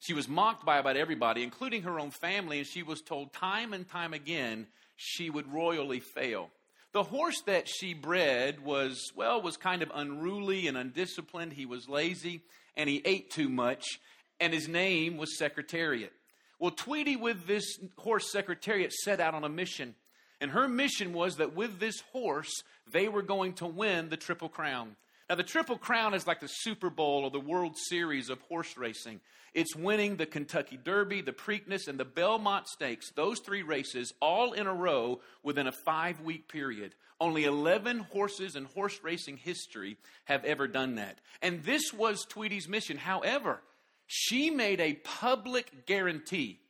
She 0.00 0.12
was 0.12 0.28
mocked 0.28 0.66
by 0.66 0.78
about 0.78 0.96
everybody, 0.96 1.42
including 1.42 1.82
her 1.82 1.98
own 1.98 2.10
family, 2.10 2.58
and 2.58 2.66
she 2.66 2.82
was 2.82 3.00
told 3.00 3.32
time 3.32 3.72
and 3.72 3.88
time 3.88 4.12
again 4.12 4.66
she 4.96 5.30
would 5.30 5.50
royally 5.50 6.00
fail. 6.00 6.50
The 6.96 7.02
horse 7.02 7.42
that 7.42 7.68
she 7.68 7.92
bred 7.92 8.64
was, 8.64 9.12
well, 9.14 9.42
was 9.42 9.58
kind 9.58 9.82
of 9.82 9.92
unruly 9.94 10.66
and 10.66 10.78
undisciplined. 10.78 11.52
He 11.52 11.66
was 11.66 11.90
lazy 11.90 12.40
and 12.74 12.88
he 12.88 13.02
ate 13.04 13.30
too 13.30 13.50
much, 13.50 14.00
and 14.40 14.54
his 14.54 14.66
name 14.66 15.18
was 15.18 15.36
Secretariat. 15.36 16.14
Well, 16.58 16.70
Tweedy, 16.70 17.16
with 17.16 17.46
this 17.46 17.78
horse 17.98 18.32
Secretariat, 18.32 18.94
set 18.94 19.20
out 19.20 19.34
on 19.34 19.44
a 19.44 19.48
mission. 19.50 19.94
And 20.40 20.52
her 20.52 20.68
mission 20.68 21.12
was 21.12 21.36
that 21.36 21.54
with 21.54 21.80
this 21.80 22.00
horse, 22.12 22.62
they 22.90 23.08
were 23.08 23.20
going 23.20 23.52
to 23.56 23.66
win 23.66 24.08
the 24.08 24.16
Triple 24.16 24.48
Crown. 24.48 24.96
Now, 25.28 25.34
the 25.34 25.42
Triple 25.42 25.76
Crown 25.76 26.14
is 26.14 26.26
like 26.26 26.40
the 26.40 26.46
Super 26.46 26.88
Bowl 26.88 27.24
or 27.24 27.30
the 27.30 27.40
World 27.40 27.76
Series 27.76 28.30
of 28.30 28.40
horse 28.42 28.76
racing. 28.76 29.20
It's 29.54 29.74
winning 29.74 30.16
the 30.16 30.26
Kentucky 30.26 30.78
Derby, 30.82 31.20
the 31.20 31.32
Preakness, 31.32 31.88
and 31.88 31.98
the 31.98 32.04
Belmont 32.04 32.68
Stakes, 32.68 33.10
those 33.12 33.40
three 33.40 33.62
races, 33.62 34.12
all 34.20 34.52
in 34.52 34.68
a 34.68 34.74
row 34.74 35.20
within 35.42 35.66
a 35.66 35.72
five 35.72 36.20
week 36.20 36.46
period. 36.46 36.94
Only 37.18 37.44
11 37.44 38.00
horses 38.00 38.54
in 38.54 38.66
horse 38.66 39.00
racing 39.02 39.38
history 39.38 39.96
have 40.26 40.44
ever 40.44 40.68
done 40.68 40.96
that. 40.96 41.18
And 41.42 41.64
this 41.64 41.92
was 41.92 42.24
Tweedy's 42.24 42.68
mission. 42.68 42.96
However, 42.96 43.62
she 44.06 44.50
made 44.50 44.80
a 44.80 44.94
public 45.02 45.86
guarantee 45.86 46.60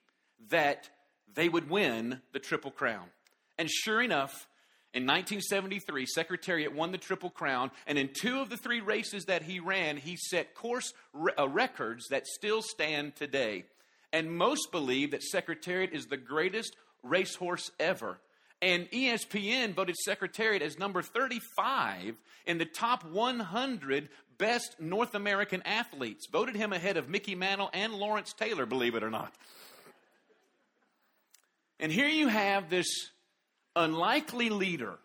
that 0.49 0.89
they 1.35 1.49
would 1.49 1.69
win 1.69 2.23
the 2.33 2.39
Triple 2.39 2.71
Crown. 2.71 3.09
And 3.59 3.69
sure 3.69 4.01
enough, 4.01 4.47
in 4.97 5.03
1973, 5.03 6.07
Secretariat 6.07 6.75
won 6.75 6.91
the 6.91 6.97
Triple 6.97 7.29
Crown, 7.29 7.71
and 7.87 7.99
in 7.99 8.09
two 8.15 8.41
of 8.41 8.49
the 8.49 8.57
three 8.57 8.81
races 8.81 9.26
that 9.26 9.43
he 9.43 9.61
ran, 9.61 9.99
he 9.99 10.17
set 10.17 10.55
course 10.55 10.95
re- 11.12 11.35
uh, 11.38 11.47
records 11.47 12.07
that 12.09 12.26
still 12.26 12.62
stand 12.62 13.15
today. 13.15 13.65
And 14.11 14.35
most 14.35 14.73
believe 14.73 15.11
that 15.11 15.23
Secretariat 15.23 15.93
is 15.93 16.07
the 16.07 16.17
greatest 16.17 16.76
racehorse 17.03 17.71
ever. 17.79 18.17
And 18.62 18.91
ESPN 18.91 19.75
voted 19.75 19.97
Secretariat 20.03 20.62
as 20.62 20.79
number 20.79 21.03
35 21.03 22.17
in 22.47 22.57
the 22.57 22.65
top 22.65 23.05
100 23.05 24.09
best 24.38 24.76
North 24.81 25.15
American 25.15 25.61
athletes. 25.67 26.26
Voted 26.33 26.57
him 26.57 26.73
ahead 26.73 26.97
of 26.97 27.11
Mickey 27.11 27.35
Mantle 27.35 27.69
and 27.75 27.93
Lawrence 27.93 28.33
Taylor, 28.33 28.65
believe 28.65 28.95
it 28.95 29.03
or 29.03 29.11
not. 29.11 29.35
And 31.79 31.93
here 31.93 32.09
you 32.09 32.29
have 32.29 32.71
this 32.71 33.11
unlikely 33.76 34.50
leader 34.50 34.99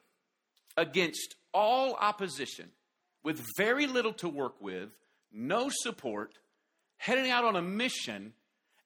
against 0.78 1.36
all 1.54 1.94
opposition, 1.96 2.70
with 3.24 3.46
very 3.58 3.86
little 3.86 4.14
to 4.14 4.30
work 4.30 4.60
with, 4.62 4.90
no 5.32 5.70
support, 5.70 6.34
heading 6.98 7.30
out 7.30 7.44
on 7.44 7.56
a 7.56 7.62
mission 7.62 8.34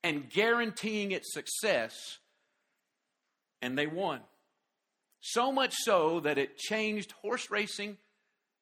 and 0.03 0.29
guaranteeing 0.29 1.11
its 1.11 1.33
success. 1.33 1.95
And 3.61 3.77
they 3.77 3.87
won. 3.87 4.21
So 5.21 5.51
much 5.51 5.73
so 5.73 6.19
that 6.19 6.37
it 6.37 6.57
changed 6.57 7.13
horse 7.21 7.49
racing 7.49 7.97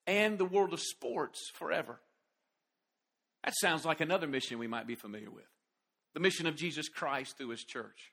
and 0.06 0.38
the 0.38 0.46
world 0.46 0.74
of 0.74 0.80
sports 0.80 1.50
forever. 1.56 2.00
That 3.44 3.54
sounds 3.60 3.84
like 3.84 4.00
another 4.00 4.28
mission 4.28 4.60
we 4.60 4.68
might 4.68 4.88
be 4.88 4.96
familiar 4.96 5.32
with 5.32 5.46
the 6.14 6.20
mission 6.20 6.46
of 6.46 6.56
Jesus 6.56 6.90
Christ 6.90 7.38
through 7.38 7.50
his 7.50 7.64
church. 7.64 8.13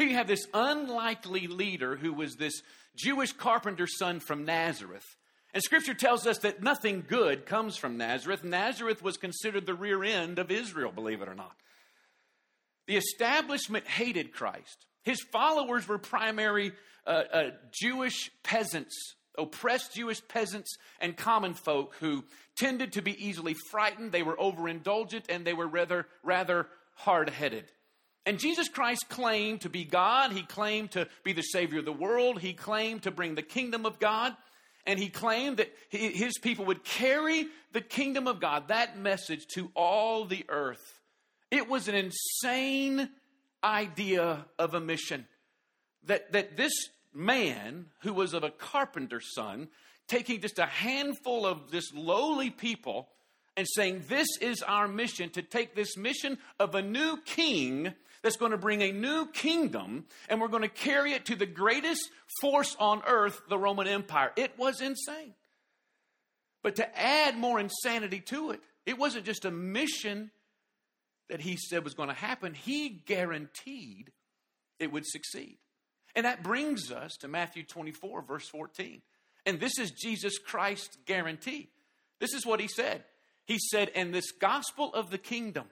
Here 0.00 0.08
you 0.08 0.14
have 0.14 0.28
this 0.28 0.46
unlikely 0.54 1.46
leader 1.46 1.94
who 1.94 2.14
was 2.14 2.36
this 2.36 2.62
Jewish 2.96 3.34
carpenter's 3.34 3.98
son 3.98 4.18
from 4.18 4.46
Nazareth. 4.46 5.04
And 5.52 5.62
scripture 5.62 5.92
tells 5.92 6.26
us 6.26 6.38
that 6.38 6.62
nothing 6.62 7.04
good 7.06 7.44
comes 7.44 7.76
from 7.76 7.98
Nazareth. 7.98 8.42
Nazareth 8.42 9.02
was 9.02 9.18
considered 9.18 9.66
the 9.66 9.74
rear 9.74 10.02
end 10.02 10.38
of 10.38 10.50
Israel, 10.50 10.90
believe 10.90 11.20
it 11.20 11.28
or 11.28 11.34
not. 11.34 11.54
The 12.86 12.96
establishment 12.96 13.86
hated 13.86 14.32
Christ. 14.32 14.86
His 15.02 15.20
followers 15.20 15.86
were 15.86 15.98
primary 15.98 16.72
uh, 17.06 17.24
uh, 17.30 17.50
Jewish 17.70 18.30
peasants, 18.42 18.96
oppressed 19.36 19.96
Jewish 19.96 20.26
peasants 20.28 20.78
and 20.98 21.14
common 21.14 21.52
folk 21.52 21.94
who 22.00 22.24
tended 22.56 22.94
to 22.94 23.02
be 23.02 23.22
easily 23.22 23.54
frightened. 23.70 24.12
They 24.12 24.22
were 24.22 24.36
overindulgent 24.36 25.24
and 25.28 25.44
they 25.44 25.52
were 25.52 25.68
rather, 25.68 26.06
rather 26.22 26.68
hard 26.94 27.28
headed. 27.28 27.70
And 28.26 28.38
Jesus 28.38 28.68
Christ 28.68 29.08
claimed 29.08 29.62
to 29.62 29.70
be 29.70 29.84
God. 29.84 30.32
He 30.32 30.42
claimed 30.42 30.92
to 30.92 31.08
be 31.24 31.32
the 31.32 31.42
Savior 31.42 31.78
of 31.78 31.84
the 31.84 31.92
world. 31.92 32.40
He 32.40 32.52
claimed 32.52 33.02
to 33.02 33.10
bring 33.10 33.34
the 33.34 33.42
kingdom 33.42 33.86
of 33.86 33.98
God. 33.98 34.36
And 34.86 34.98
he 34.98 35.08
claimed 35.08 35.58
that 35.58 35.72
his 35.88 36.38
people 36.38 36.64
would 36.66 36.84
carry 36.84 37.46
the 37.72 37.80
kingdom 37.80 38.26
of 38.26 38.40
God, 38.40 38.68
that 38.68 38.98
message, 38.98 39.46
to 39.54 39.70
all 39.74 40.24
the 40.24 40.44
earth. 40.48 41.00
It 41.50 41.68
was 41.68 41.88
an 41.88 41.94
insane 41.94 43.08
idea 43.62 44.46
of 44.58 44.74
a 44.74 44.80
mission. 44.80 45.26
That, 46.04 46.32
that 46.32 46.56
this 46.56 46.72
man, 47.12 47.86
who 48.00 48.14
was 48.14 48.32
of 48.32 48.44
a 48.44 48.50
carpenter's 48.50 49.34
son, 49.34 49.68
taking 50.08 50.40
just 50.40 50.58
a 50.58 50.66
handful 50.66 51.46
of 51.46 51.70
this 51.70 51.92
lowly 51.94 52.50
people 52.50 53.08
and 53.56 53.66
saying, 53.68 54.04
This 54.08 54.28
is 54.40 54.62
our 54.62 54.88
mission 54.88 55.30
to 55.30 55.42
take 55.42 55.74
this 55.74 55.96
mission 55.96 56.38
of 56.58 56.74
a 56.74 56.82
new 56.82 57.18
king 57.24 57.92
that's 58.22 58.36
going 58.36 58.52
to 58.52 58.58
bring 58.58 58.82
a 58.82 58.92
new 58.92 59.26
kingdom 59.26 60.04
and 60.28 60.40
we're 60.40 60.48
going 60.48 60.62
to 60.62 60.68
carry 60.68 61.12
it 61.12 61.26
to 61.26 61.36
the 61.36 61.46
greatest 61.46 62.08
force 62.40 62.76
on 62.78 63.02
earth, 63.06 63.40
the 63.48 63.58
Roman 63.58 63.86
Empire. 63.86 64.32
It 64.36 64.58
was 64.58 64.80
insane. 64.80 65.34
But 66.62 66.76
to 66.76 66.98
add 67.00 67.36
more 67.36 67.58
insanity 67.58 68.20
to 68.26 68.50
it, 68.50 68.60
it 68.84 68.98
wasn't 68.98 69.24
just 69.24 69.44
a 69.44 69.50
mission 69.50 70.30
that 71.28 71.40
he 71.40 71.56
said 71.56 71.84
was 71.84 71.94
going 71.94 72.08
to 72.08 72.14
happen, 72.14 72.54
he 72.54 72.88
guaranteed 72.88 74.10
it 74.78 74.92
would 74.92 75.06
succeed. 75.06 75.58
And 76.16 76.26
that 76.26 76.42
brings 76.42 76.90
us 76.90 77.16
to 77.20 77.28
Matthew 77.28 77.62
24, 77.62 78.22
verse 78.22 78.48
14. 78.48 79.00
And 79.46 79.60
this 79.60 79.78
is 79.78 79.92
Jesus 79.92 80.38
Christ's 80.38 80.98
guarantee. 81.06 81.70
This 82.18 82.34
is 82.34 82.44
what 82.44 82.60
he 82.60 82.68
said. 82.68 83.04
He 83.46 83.58
said, 83.58 83.90
And 83.94 84.12
this 84.12 84.32
gospel 84.32 84.92
of 84.92 85.10
the 85.10 85.18
kingdom 85.18 85.66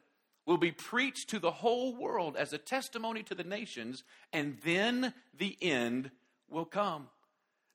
will 0.49 0.57
be 0.57 0.73
preached 0.73 1.29
to 1.29 1.39
the 1.39 1.51
whole 1.51 1.95
world 1.95 2.35
as 2.35 2.55
a 2.55 2.59
testimony 2.59 3.23
to 3.23 3.35
the 3.35 3.45
nations, 3.45 4.03
and 4.33 4.57
then 4.65 5.13
the 5.39 5.55
end 5.61 6.11
will 6.49 6.65
come. 6.65 7.07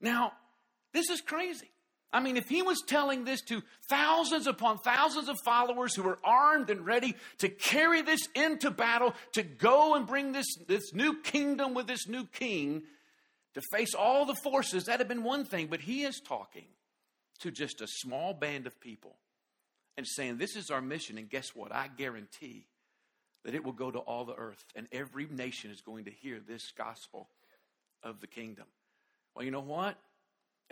Now, 0.01 0.33
this 0.91 1.11
is 1.11 1.21
crazy. 1.21 1.69
I 2.11 2.19
mean, 2.19 2.35
if 2.35 2.49
he 2.49 2.63
was 2.63 2.81
telling 2.87 3.25
this 3.25 3.41
to 3.43 3.61
thousands 3.89 4.47
upon 4.47 4.79
thousands 4.79 5.29
of 5.29 5.37
followers 5.45 5.93
who 5.93 6.01
were 6.01 6.17
armed 6.23 6.71
and 6.71 6.83
ready 6.83 7.15
to 7.39 7.49
carry 7.49 8.01
this 8.01 8.27
into 8.33 8.71
battle, 8.71 9.13
to 9.33 9.43
go 9.43 9.93
and 9.93 10.07
bring 10.07 10.31
this, 10.31 10.47
this 10.67 10.93
new 10.93 11.21
kingdom 11.21 11.75
with 11.75 11.85
this 11.85 12.07
new 12.07 12.25
king, 12.25 12.81
to 13.53 13.61
face 13.71 13.93
all 13.93 14.25
the 14.25 14.35
forces, 14.43 14.85
that 14.85 14.99
had 14.99 15.07
been 15.07 15.23
one 15.23 15.45
thing. 15.45 15.67
But 15.67 15.81
he 15.81 16.03
is 16.03 16.19
talking 16.19 16.65
to 17.41 17.51
just 17.51 17.81
a 17.81 17.87
small 17.87 18.33
band 18.33 18.65
of 18.65 18.81
people 18.81 19.17
and 19.97 20.07
saying, 20.07 20.37
This 20.37 20.55
is 20.55 20.69
our 20.69 20.81
mission. 20.81 21.17
And 21.17 21.29
guess 21.29 21.49
what? 21.55 21.73
I 21.73 21.87
guarantee 21.87 22.67
that 23.45 23.55
it 23.55 23.63
will 23.63 23.73
go 23.73 23.91
to 23.91 23.99
all 23.99 24.25
the 24.25 24.35
earth, 24.35 24.63
and 24.75 24.87
every 24.91 25.27
nation 25.29 25.71
is 25.71 25.81
going 25.81 26.05
to 26.05 26.11
hear 26.11 26.39
this 26.39 26.71
gospel 26.77 27.27
of 28.01 28.21
the 28.21 28.27
kingdom. 28.27 28.65
Well, 29.35 29.43
you 29.43 29.51
know 29.51 29.59
what? 29.59 29.97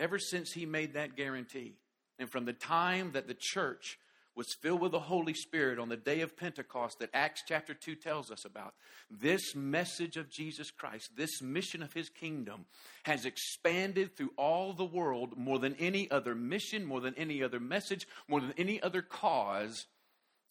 ever 0.02 0.20
since 0.20 0.52
he 0.52 0.66
made 0.66 0.94
that 0.94 1.16
guarantee, 1.16 1.76
and 2.20 2.30
from 2.30 2.46
the 2.46 2.54
time 2.54 3.12
that 3.14 3.28
the 3.28 3.38
church 3.38 3.98
was 4.36 4.48
filled 4.62 4.82
with 4.82 4.92
the 4.92 5.00
Holy 5.00 5.34
Spirit 5.34 5.80
on 5.80 5.90
the 5.90 5.98
day 5.98 6.22
of 6.22 6.38
Pentecost 6.38 7.00
that 7.00 7.10
Acts 7.14 7.44
chapter 7.48 7.74
2 7.74 7.96
tells 7.96 8.32
us 8.32 8.46
about, 8.46 8.74
this 9.10 9.56
message 9.56 10.18
of 10.18 10.30
Jesus 10.30 10.72
Christ, 10.72 11.12
this 11.16 11.42
mission 11.42 11.84
of 11.84 11.94
his 11.94 12.10
kingdom, 12.10 12.66
has 13.04 13.26
expanded 13.26 14.16
through 14.16 14.32
all 14.38 14.74
the 14.74 14.86
world 14.86 15.38
more 15.38 15.60
than 15.60 15.76
any 15.76 16.10
other 16.10 16.34
mission, 16.34 16.86
more 16.86 17.02
than 17.02 17.16
any 17.16 17.44
other 17.44 17.60
message, 17.60 18.08
more 18.28 18.40
than 18.40 18.54
any 18.58 18.82
other 18.82 19.02
cause 19.02 19.86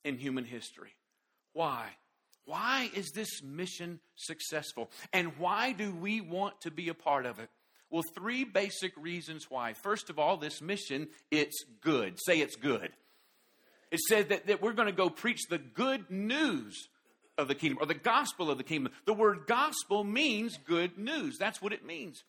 in 0.05 0.19
human 0.19 0.45
history. 0.45 0.95
Why? 1.53 1.89
Why 2.45 2.91
is 2.95 3.11
this 3.13 3.43
mission 3.43 4.01
successful? 4.17 4.91
And 5.13 5.39
why 5.39 5.73
do 5.73 5.95
we 5.95 6.21
want 6.21 6.61
to 6.63 6.71
be 6.71 6.89
a 6.89 6.95
part 6.95 7.27
of 7.27 7.39
it? 7.39 7.49
Well, 7.91 8.03
three 8.15 8.45
basic 8.45 8.93
reasons 8.97 9.47
why. 9.49 9.73
First 9.73 10.11
of 10.11 10.19
all, 10.19 10.37
this 10.37 10.61
mission, 10.63 11.09
it's 11.31 11.65
good. 11.81 12.19
Say 12.25 12.41
it's 12.41 12.57
good. 12.57 12.93
It 13.91 14.01
said 14.01 14.29
that, 14.29 14.47
that 14.47 14.63
we're 14.63 14.73
going 14.73 14.87
to 14.87 14.93
go 14.93 15.11
preach 15.11 15.41
the 15.49 15.59
good 15.59 16.11
news 16.11 16.89
of 17.37 17.49
the 17.49 17.55
kingdom 17.55 17.79
or 17.81 17.87
the 17.87 17.95
gospel 17.95 18.51
of 18.51 18.59
the 18.59 18.65
kingdom. 18.65 18.93
The 19.05 19.15
word 19.15 19.47
gospel 19.47 20.05
means 20.05 20.59
good 20.67 20.99
news. 20.99 21.39
That's 21.39 21.61
what 21.61 21.73
it 21.73 21.85
means. 21.85 22.23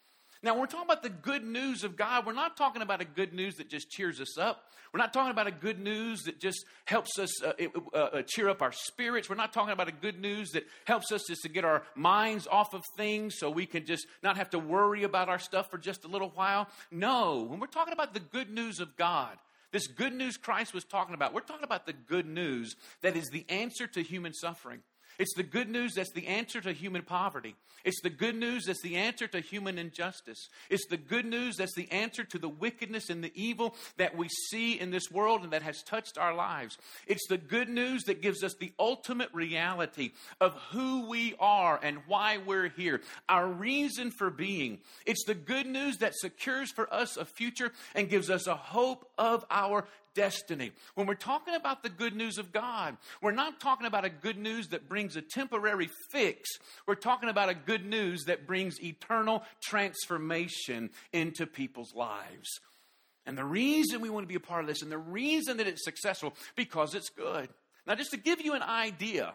Now, 0.43 0.53
when 0.53 0.61
we're 0.61 0.67
talking 0.67 0.87
about 0.87 1.03
the 1.03 1.09
good 1.09 1.43
news 1.43 1.83
of 1.83 1.95
God, 1.95 2.25
we're 2.25 2.33
not 2.33 2.57
talking 2.57 2.81
about 2.81 2.99
a 2.99 3.05
good 3.05 3.31
news 3.31 3.55
that 3.57 3.69
just 3.69 3.91
cheers 3.91 4.19
us 4.19 4.39
up. 4.39 4.63
We're 4.91 4.97
not 4.99 5.13
talking 5.13 5.29
about 5.29 5.45
a 5.45 5.51
good 5.51 5.79
news 5.79 6.23
that 6.23 6.39
just 6.39 6.65
helps 6.85 7.19
us 7.19 7.43
uh, 7.43 7.53
uh, 7.93 7.97
uh, 7.97 8.21
cheer 8.23 8.49
up 8.49 8.61
our 8.63 8.71
spirits. 8.71 9.29
We're 9.29 9.35
not 9.35 9.53
talking 9.53 9.71
about 9.71 9.87
a 9.87 9.93
good 9.93 10.19
news 10.19 10.51
that 10.51 10.63
helps 10.85 11.11
us 11.11 11.25
just 11.27 11.43
to 11.43 11.49
get 11.49 11.63
our 11.63 11.83
minds 11.95 12.47
off 12.47 12.73
of 12.73 12.83
things 12.97 13.35
so 13.37 13.51
we 13.51 13.67
can 13.67 13.85
just 13.85 14.07
not 14.23 14.35
have 14.37 14.49
to 14.49 14.59
worry 14.59 15.03
about 15.03 15.29
our 15.29 15.39
stuff 15.39 15.69
for 15.69 15.77
just 15.77 16.05
a 16.05 16.07
little 16.07 16.31
while. 16.33 16.67
No, 16.89 17.43
when 17.43 17.59
we're 17.59 17.67
talking 17.67 17.93
about 17.93 18.13
the 18.13 18.19
good 18.19 18.49
news 18.49 18.79
of 18.79 18.97
God, 18.97 19.37
this 19.71 19.87
good 19.87 20.13
news 20.13 20.37
Christ 20.37 20.73
was 20.73 20.83
talking 20.83 21.15
about, 21.15 21.33
we're 21.33 21.41
talking 21.41 21.63
about 21.63 21.85
the 21.85 21.93
good 21.93 22.25
news 22.25 22.75
that 23.01 23.15
is 23.15 23.29
the 23.29 23.45
answer 23.49 23.87
to 23.87 24.01
human 24.01 24.33
suffering. 24.33 24.81
It's 25.21 25.35
the 25.35 25.43
good 25.43 25.69
news 25.69 25.93
that's 25.93 26.13
the 26.13 26.25
answer 26.25 26.59
to 26.61 26.71
human 26.71 27.03
poverty. 27.03 27.53
It's 27.83 28.01
the 28.01 28.09
good 28.09 28.35
news 28.35 28.65
that's 28.65 28.81
the 28.81 28.95
answer 28.95 29.27
to 29.27 29.39
human 29.39 29.77
injustice. 29.77 30.49
It's 30.67 30.87
the 30.87 30.97
good 30.97 31.27
news 31.27 31.57
that's 31.57 31.75
the 31.75 31.91
answer 31.91 32.23
to 32.23 32.39
the 32.39 32.49
wickedness 32.49 33.11
and 33.11 33.23
the 33.23 33.31
evil 33.35 33.75
that 33.97 34.17
we 34.17 34.29
see 34.49 34.79
in 34.79 34.89
this 34.89 35.11
world 35.11 35.43
and 35.43 35.53
that 35.53 35.61
has 35.61 35.83
touched 35.83 36.17
our 36.17 36.33
lives. 36.33 36.79
It's 37.05 37.27
the 37.29 37.37
good 37.37 37.69
news 37.69 38.05
that 38.05 38.23
gives 38.23 38.43
us 38.43 38.55
the 38.59 38.73
ultimate 38.79 39.29
reality 39.31 40.13
of 40.39 40.55
who 40.71 41.07
we 41.07 41.35
are 41.39 41.79
and 41.83 41.99
why 42.07 42.39
we're 42.39 42.69
here, 42.69 43.01
our 43.29 43.47
reason 43.47 44.09
for 44.09 44.31
being. 44.31 44.79
It's 45.05 45.25
the 45.25 45.35
good 45.35 45.67
news 45.67 45.97
that 45.97 46.15
secures 46.15 46.71
for 46.71 46.91
us 46.91 47.15
a 47.15 47.25
future 47.25 47.73
and 47.93 48.09
gives 48.09 48.31
us 48.31 48.47
a 48.47 48.55
hope 48.55 49.07
of 49.19 49.45
our 49.51 49.85
destiny. 50.13 50.71
When 50.95 51.07
we're 51.07 51.15
talking 51.15 51.55
about 51.55 51.83
the 51.83 51.89
good 51.89 52.15
news 52.15 52.37
of 52.37 52.51
God, 52.51 52.97
we're 53.21 53.31
not 53.31 53.59
talking 53.59 53.87
about 53.87 54.05
a 54.05 54.09
good 54.09 54.37
news 54.37 54.69
that 54.69 54.89
brings 54.89 55.15
a 55.15 55.21
temporary 55.21 55.89
fix. 56.11 56.49
We're 56.87 56.95
talking 56.95 57.29
about 57.29 57.49
a 57.49 57.53
good 57.53 57.85
news 57.85 58.25
that 58.25 58.47
brings 58.47 58.81
eternal 58.81 59.43
transformation 59.63 60.89
into 61.13 61.45
people's 61.45 61.93
lives. 61.95 62.59
And 63.25 63.37
the 63.37 63.45
reason 63.45 64.01
we 64.01 64.09
want 64.09 64.23
to 64.23 64.27
be 64.27 64.35
a 64.35 64.39
part 64.39 64.61
of 64.61 64.67
this 64.67 64.81
and 64.81 64.91
the 64.91 64.97
reason 64.97 65.57
that 65.57 65.67
it's 65.67 65.83
successful 65.83 66.33
because 66.55 66.95
it's 66.95 67.09
good. 67.09 67.49
Now 67.85 67.95
just 67.95 68.11
to 68.11 68.17
give 68.17 68.41
you 68.41 68.53
an 68.53 68.63
idea 68.63 69.33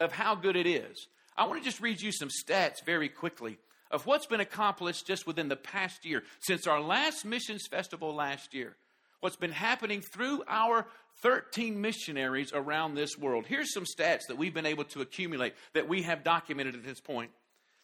of 0.00 0.12
how 0.12 0.34
good 0.34 0.56
it 0.56 0.66
is, 0.66 1.08
I 1.36 1.46
want 1.46 1.60
to 1.60 1.64
just 1.64 1.80
read 1.80 2.00
you 2.00 2.12
some 2.12 2.28
stats 2.28 2.84
very 2.84 3.08
quickly 3.08 3.58
of 3.90 4.06
what's 4.06 4.26
been 4.26 4.40
accomplished 4.40 5.06
just 5.06 5.26
within 5.26 5.48
the 5.48 5.56
past 5.56 6.04
year 6.04 6.22
since 6.40 6.66
our 6.66 6.80
last 6.80 7.24
missions 7.24 7.66
festival 7.70 8.14
last 8.14 8.54
year 8.54 8.76
what's 9.20 9.36
been 9.36 9.52
happening 9.52 10.00
through 10.00 10.42
our 10.48 10.86
13 11.22 11.80
missionaries 11.80 12.52
around 12.54 12.94
this 12.94 13.16
world. 13.16 13.46
Here's 13.46 13.72
some 13.72 13.84
stats 13.84 14.26
that 14.28 14.36
we've 14.36 14.54
been 14.54 14.66
able 14.66 14.84
to 14.84 15.00
accumulate 15.00 15.54
that 15.72 15.88
we 15.88 16.02
have 16.02 16.24
documented 16.24 16.74
at 16.74 16.84
this 16.84 17.00
point. 17.00 17.30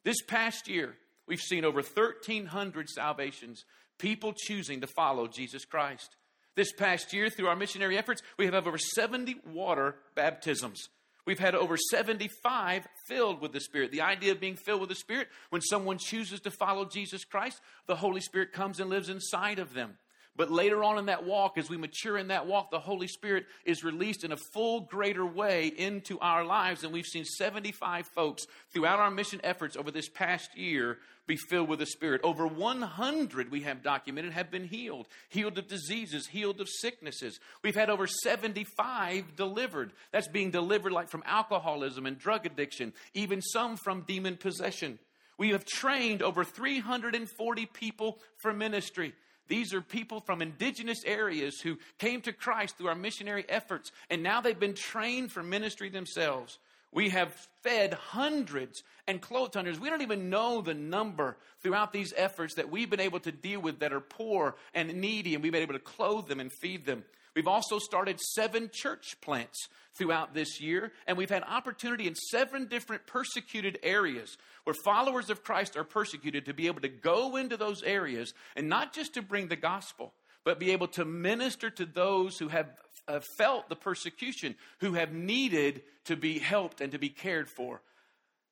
This 0.05 0.21
past 0.23 0.69
year, 0.69 0.97
We've 1.27 1.41
seen 1.41 1.65
over 1.65 1.83
1,300 1.83 2.89
salvations, 2.89 3.65
people 3.99 4.35
choosing 4.37 4.81
to 4.81 4.87
follow 4.87 5.27
Jesus 5.27 5.65
Christ. 5.65 6.17
This 6.57 6.73
past 6.73 7.13
year, 7.13 7.31
through 7.31 7.47
our 7.47 7.57
missionary 7.57 7.97
efforts, 7.97 8.23
we 8.37 8.45
have 8.45 8.55
over 8.55 8.77
70 8.77 9.37
water 9.47 9.97
baptisms. 10.15 10.89
We've 11.25 11.39
had 11.39 11.55
over 11.55 11.77
75 11.77 12.87
filled 13.07 13.41
with 13.41 13.53
the 13.53 13.61
Spirit. 13.61 13.93
The 13.93 14.03
idea 14.03 14.33
of 14.33 14.41
being 14.41 14.57
filled 14.57 14.81
with 14.81 14.89
the 14.89 14.97
Spirit, 14.97 15.29
when 15.51 15.63
someone 15.63 15.99
chooses 15.99 16.41
to 16.41 16.51
follow 16.51 16.85
Jesus 16.85 17.25
Christ, 17.25 17.61
the 17.87 17.97
Holy 17.97 18.21
Spirit 18.21 18.53
comes 18.53 18.81
and 18.81 18.91
lives 18.91 19.09
inside 19.09 19.61
of 19.61 19.73
them. 19.73 19.97
But 20.35 20.51
later 20.51 20.83
on 20.83 20.99
in 20.99 21.07
that 21.07 21.25
walk, 21.25 21.59
as 21.59 21.69
we 21.69 21.77
mature 21.77 22.17
in 22.17 22.29
that 22.29 22.47
walk, 22.47 22.71
the 22.71 22.81
Holy 22.81 23.07
Spirit 23.07 23.45
is 23.67 23.85
released 23.85 24.25
in 24.25 24.33
a 24.33 24.39
full, 24.55 24.81
greater 24.81 25.27
way 25.27 25.67
into 25.67 26.19
our 26.21 26.43
lives. 26.43 26.85
And 26.85 26.93
we've 26.93 27.05
seen 27.05 27.27
75 27.27 28.07
folks 28.07 28.47
throughout 28.73 28.99
our 28.99 29.11
mission 29.11 29.41
efforts 29.45 29.77
over 29.77 29.91
this 29.91 30.09
past 30.09 30.57
year 30.57 30.99
be 31.27 31.37
filled 31.37 31.69
with 31.69 31.81
the 31.81 31.87
Spirit. 31.87 32.23
Over 32.25 32.47
100 32.47 33.51
we 33.51 33.61
have 33.63 33.83
documented 33.83 34.33
have 34.33 34.51
been 34.51 34.67
healed, 34.67 35.07
healed 35.29 35.59
of 35.59 35.69
diseases, 35.69 36.27
healed 36.27 36.61
of 36.63 36.69
sicknesses. 36.69 37.39
We've 37.63 37.75
had 37.75 37.91
over 37.91 38.07
75 38.07 39.37
delivered. 39.37 39.93
That's 40.13 40.29
being 40.29 40.51
delivered 40.51 40.93
like 40.93 41.11
from 41.11 41.23
alcoholism 41.27 42.07
and 42.07 42.19
drug 42.19 42.47
addiction, 42.47 42.95
even 43.13 43.43
some 43.43 43.77
from 43.77 44.03
demon 44.03 44.39
possession. 44.39 44.99
We 45.39 45.51
have 45.51 45.65
trained 45.65 46.23
over 46.23 46.43
340 46.43 47.67
people 47.67 48.19
for 48.41 48.53
ministry. 48.53 49.13
These 49.49 49.75
are 49.75 49.81
people 49.81 50.21
from 50.21 50.41
indigenous 50.41 51.05
areas 51.05 51.61
who 51.61 51.79
came 51.99 52.21
to 52.23 52.33
Christ 52.33 52.79
through 52.79 52.89
our 52.89 52.95
missionary 52.95 53.45
efforts, 53.49 53.93
and 54.09 54.23
now 54.23 54.41
they've 54.41 54.59
been 54.59 54.75
trained 54.75 55.33
for 55.33 55.43
ministry 55.43 55.89
themselves. 55.89 56.59
We 56.93 57.09
have 57.09 57.35
fed 57.63 57.95
hundreds 57.95 58.83
and 59.07 59.21
clothed 59.21 59.55
hundreds. 59.55 59.81
We 59.81 59.89
don't 59.89 60.03
even 60.03 60.29
know 60.31 60.61
the 60.61 60.75
number 60.75 61.37
throughout 61.63 61.93
these 61.93 62.13
efforts 62.17 62.55
that 62.55 62.71
we've 62.71 62.91
been 62.91 63.01
able 63.01 63.21
to 63.21 63.33
deal 63.33 63.61
with 63.61 63.81
that 63.81 63.93
are 63.93 64.01
poor 64.01 64.57
and 64.75 64.95
needy, 65.01 65.35
and 65.35 65.43
we've 65.43 65.53
been 65.53 65.63
able 65.63 65.75
to 65.75 65.81
clothe 65.81 66.29
them 66.29 66.41
and 66.41 66.53
feed 66.53 66.85
them. 66.85 67.05
We've 67.35 67.49
also 67.49 67.79
started 67.79 68.21
seven 68.21 68.71
church 68.73 69.17
plants 69.21 69.69
throughout 69.95 70.35
this 70.35 70.61
year, 70.61 70.93
and 71.07 71.17
we've 71.17 71.31
had 71.31 71.45
opportunity 71.45 72.07
in 72.07 72.15
seven 72.15 72.67
different 72.67 73.07
persecuted 73.07 73.79
areas 73.83 74.37
where 74.65 74.75
followers 74.85 75.31
of 75.31 75.43
Christ 75.43 75.77
are 75.77 75.85
persecuted 75.85 76.47
to 76.47 76.55
be 76.55 76.67
able 76.67 76.81
to 76.83 76.89
go 76.89 77.37
into 77.37 77.57
those 77.57 77.83
areas 77.83 78.35
and 78.57 78.69
not 78.69 78.93
just 78.93 79.15
to 79.15 79.23
bring 79.23 79.49
the 79.49 79.57
gospel, 79.57 80.13
but 80.45 80.59
be 80.59 80.73
able 80.73 80.89
to 80.89 81.05
minister 81.05 81.71
to 81.71 81.87
those 81.87 82.39
who 82.39 82.49
have, 82.49 82.69
have 83.09 83.25
felt 83.39 83.69
the 83.69 83.77
persecution, 83.77 84.55
who 84.81 84.95
have 84.95 85.13
needed 85.13 85.83
to 86.05 86.17
be 86.17 86.39
helped 86.39 86.81
and 86.81 86.93
to 86.93 86.99
be 86.99 87.09
cared 87.09 87.49
for. 87.49 87.81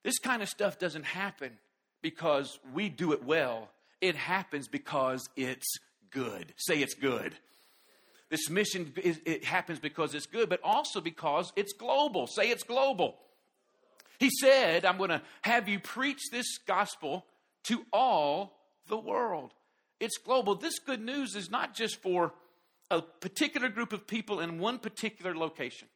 This 0.03 0.19
kind 0.19 0.43
of 0.43 0.49
stuff 0.49 0.79
doesn't 0.79 1.05
happen 1.05 1.53
because 2.03 2.59
we 2.73 2.89
do 2.89 3.13
it 3.13 3.25
well. 3.25 3.69
It 4.01 4.17
happens 4.17 4.69
because 4.69 5.29
it's 5.37 5.79
good. 6.11 6.55
Say 6.57 6.79
it's 6.79 6.95
good. 6.95 7.35
This 8.31 8.49
mission 8.49 8.93
it 8.97 9.45
happens 9.45 9.81
because 9.81 10.15
it's 10.15 10.27
good, 10.27 10.49
but 10.49 10.61
also 10.63 11.01
because 11.01 11.53
it's 11.57 11.73
global. 11.73 12.29
Say 12.29 12.49
it's 12.51 12.63
global. 12.63 13.17
He 14.21 14.31
said, 14.31 14.85
I'm 14.85 14.99
going 14.99 15.11
to 15.11 15.23
have 15.43 15.69
you 15.69 15.81
preach 15.81 16.31
this 16.31 16.59
gospel 16.59 17.27
to 17.65 17.85
all 17.93 18.57
the 18.87 18.97
world. 18.97 19.53
It's 19.99 20.19
global. 20.19 20.55
This 20.55 20.79
good 20.79 21.01
news 21.01 21.35
is 21.35 21.51
not 21.51 21.75
just 21.75 21.97
for 22.01 22.33
a 22.91 23.03
particular 23.03 23.69
group 23.69 23.93
of 23.93 24.07
people 24.07 24.41
in 24.41 24.59
one 24.59 24.79
particular 24.79 25.35
location. 25.35 25.89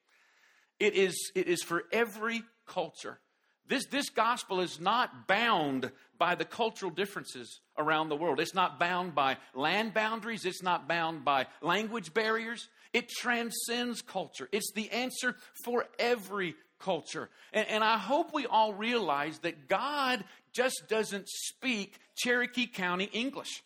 It 0.80 0.94
is, 0.94 1.30
it 1.34 1.48
is 1.48 1.62
for 1.62 1.84
every 1.92 2.42
culture. 2.66 3.18
This, 3.66 3.86
this 3.86 4.10
gospel 4.10 4.60
is 4.60 4.78
not 4.78 5.26
bound 5.26 5.90
by 6.18 6.34
the 6.34 6.44
cultural 6.44 6.90
differences 6.90 7.60
around 7.78 8.08
the 8.08 8.16
world. 8.16 8.38
It's 8.38 8.54
not 8.54 8.78
bound 8.78 9.14
by 9.14 9.38
land 9.54 9.94
boundaries. 9.94 10.44
It's 10.44 10.62
not 10.62 10.86
bound 10.86 11.24
by 11.24 11.46
language 11.62 12.12
barriers. 12.12 12.68
It 12.92 13.08
transcends 13.08 14.02
culture. 14.02 14.48
It's 14.52 14.72
the 14.74 14.90
answer 14.90 15.36
for 15.64 15.86
every 15.98 16.54
culture. 16.78 17.30
And, 17.52 17.66
and 17.68 17.84
I 17.84 17.98
hope 17.98 18.34
we 18.34 18.46
all 18.46 18.74
realize 18.74 19.38
that 19.40 19.68
God 19.68 20.24
just 20.52 20.84
doesn't 20.88 21.28
speak 21.28 21.98
Cherokee 22.16 22.66
County 22.66 23.08
English. 23.12 23.62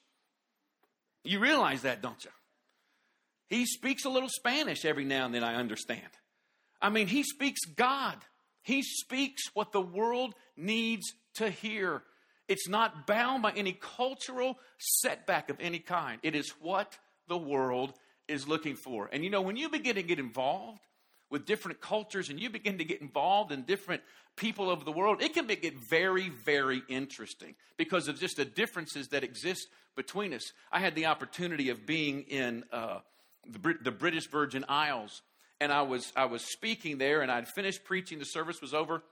You 1.24 1.40
realize 1.40 1.82
that, 1.82 2.00
don't 2.00 2.24
you? 2.24 2.30
He 3.48 3.66
speaks 3.66 4.04
a 4.04 4.10
little 4.10 4.28
Spanish 4.28 4.84
every 4.84 5.04
now 5.04 5.26
and 5.26 5.34
then, 5.34 5.44
I 5.44 5.56
understand. 5.56 6.08
I 6.80 6.90
mean, 6.90 7.08
he 7.08 7.22
speaks 7.22 7.60
God. 7.64 8.16
He 8.68 8.82
speaks 8.82 9.44
what 9.54 9.72
the 9.72 9.80
world 9.80 10.34
needs 10.54 11.14
to 11.36 11.48
hear. 11.48 12.02
It's 12.48 12.68
not 12.68 13.06
bound 13.06 13.42
by 13.42 13.52
any 13.52 13.72
cultural 13.72 14.58
setback 14.76 15.48
of 15.48 15.56
any 15.58 15.78
kind. 15.78 16.20
It 16.22 16.34
is 16.34 16.50
what 16.60 16.98
the 17.28 17.38
world 17.38 17.94
is 18.28 18.46
looking 18.46 18.76
for. 18.76 19.08
And 19.10 19.24
you 19.24 19.30
know, 19.30 19.40
when 19.40 19.56
you 19.56 19.70
begin 19.70 19.94
to 19.94 20.02
get 20.02 20.18
involved 20.18 20.82
with 21.30 21.46
different 21.46 21.80
cultures 21.80 22.28
and 22.28 22.38
you 22.38 22.50
begin 22.50 22.76
to 22.76 22.84
get 22.84 23.00
involved 23.00 23.52
in 23.52 23.62
different 23.62 24.02
people 24.36 24.70
of 24.70 24.84
the 24.84 24.92
world, 24.92 25.22
it 25.22 25.32
can 25.32 25.48
it 25.48 25.80
very, 25.88 26.28
very 26.28 26.82
interesting 26.90 27.54
because 27.78 28.06
of 28.06 28.20
just 28.20 28.36
the 28.36 28.44
differences 28.44 29.08
that 29.08 29.24
exist 29.24 29.66
between 29.96 30.34
us. 30.34 30.52
I 30.70 30.80
had 30.80 30.94
the 30.94 31.06
opportunity 31.06 31.70
of 31.70 31.86
being 31.86 32.20
in 32.24 32.64
uh, 32.70 32.98
the, 33.48 33.76
the 33.82 33.92
British 33.92 34.26
Virgin 34.26 34.66
Isles 34.68 35.22
and 35.60 35.72
I 35.72 35.82
was 35.82 36.12
I 36.16 36.26
was 36.26 36.42
speaking 36.42 36.98
there, 36.98 37.22
and 37.22 37.30
I'd 37.30 37.48
finished 37.48 37.84
preaching. 37.84 38.18
The 38.18 38.24
service 38.24 38.60
was 38.60 38.74
over, 38.74 39.02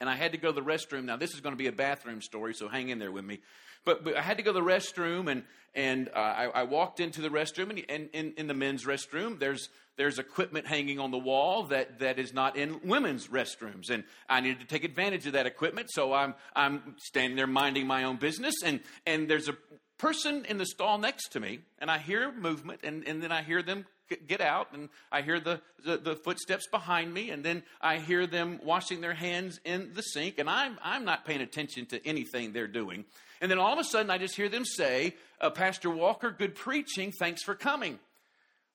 and 0.00 0.08
I 0.08 0.14
had 0.14 0.32
to 0.32 0.38
go 0.38 0.52
to 0.52 0.60
the 0.60 0.66
restroom. 0.66 1.04
Now 1.04 1.16
this 1.16 1.34
is 1.34 1.40
going 1.40 1.54
to 1.54 1.58
be 1.58 1.66
a 1.66 1.72
bathroom 1.72 2.20
story, 2.22 2.54
so 2.54 2.68
hang 2.68 2.88
in 2.88 2.98
there 2.98 3.12
with 3.12 3.24
me. 3.24 3.40
But, 3.84 4.02
but 4.02 4.16
I 4.16 4.22
had 4.22 4.38
to 4.38 4.42
go 4.42 4.52
to 4.52 4.60
the 4.60 4.66
restroom, 4.66 5.30
and 5.30 5.44
and 5.74 6.08
uh, 6.14 6.18
I, 6.18 6.44
I, 6.46 6.62
walked 6.62 7.00
into 7.00 7.20
the 7.20 7.28
restroom, 7.28 7.70
and, 7.70 7.84
and 7.88 8.08
in, 8.12 8.34
in 8.36 8.46
the 8.46 8.54
men's 8.54 8.84
restroom, 8.84 9.38
there's 9.38 9.68
there's 9.96 10.18
equipment 10.18 10.66
hanging 10.66 10.98
on 10.98 11.10
the 11.10 11.18
wall 11.18 11.64
that, 11.64 12.00
that 12.00 12.18
is 12.18 12.32
not 12.32 12.56
in 12.56 12.80
women's 12.84 13.28
restrooms, 13.28 13.90
and 13.90 14.04
I 14.28 14.40
needed 14.40 14.60
to 14.60 14.66
take 14.66 14.84
advantage 14.84 15.26
of 15.26 15.34
that 15.34 15.46
equipment. 15.46 15.88
So 15.90 16.12
I'm 16.12 16.34
I'm 16.56 16.96
standing 16.98 17.36
there 17.36 17.46
minding 17.46 17.86
my 17.86 18.04
own 18.04 18.16
business, 18.16 18.54
and 18.64 18.80
and 19.06 19.28
there's 19.28 19.48
a 19.48 19.56
person 19.98 20.44
in 20.46 20.58
the 20.58 20.66
stall 20.66 20.98
next 20.98 21.28
to 21.30 21.40
me, 21.40 21.60
and 21.78 21.90
I 21.90 21.98
hear 21.98 22.32
movement, 22.32 22.80
and, 22.84 23.06
and 23.06 23.22
then 23.22 23.32
I 23.32 23.42
hear 23.42 23.62
them 23.62 23.86
get 24.26 24.40
out 24.40 24.72
and 24.72 24.88
I 25.10 25.22
hear 25.22 25.40
the, 25.40 25.60
the, 25.84 25.96
the, 25.96 26.16
footsteps 26.16 26.66
behind 26.66 27.12
me 27.12 27.30
and 27.30 27.44
then 27.44 27.62
I 27.80 27.98
hear 27.98 28.26
them 28.26 28.60
washing 28.62 29.00
their 29.00 29.14
hands 29.14 29.60
in 29.64 29.92
the 29.94 30.02
sink 30.02 30.38
and 30.38 30.48
I'm, 30.48 30.78
I'm 30.82 31.04
not 31.04 31.24
paying 31.24 31.40
attention 31.40 31.86
to 31.86 32.06
anything 32.06 32.52
they're 32.52 32.66
doing. 32.66 33.04
And 33.40 33.50
then 33.50 33.58
all 33.58 33.72
of 33.72 33.78
a 33.78 33.84
sudden 33.84 34.10
I 34.10 34.18
just 34.18 34.36
hear 34.36 34.48
them 34.48 34.64
say, 34.64 35.14
uh, 35.40 35.50
Pastor 35.50 35.90
Walker, 35.90 36.30
good 36.30 36.54
preaching, 36.54 37.12
thanks 37.12 37.42
for 37.42 37.54
coming. 37.54 37.98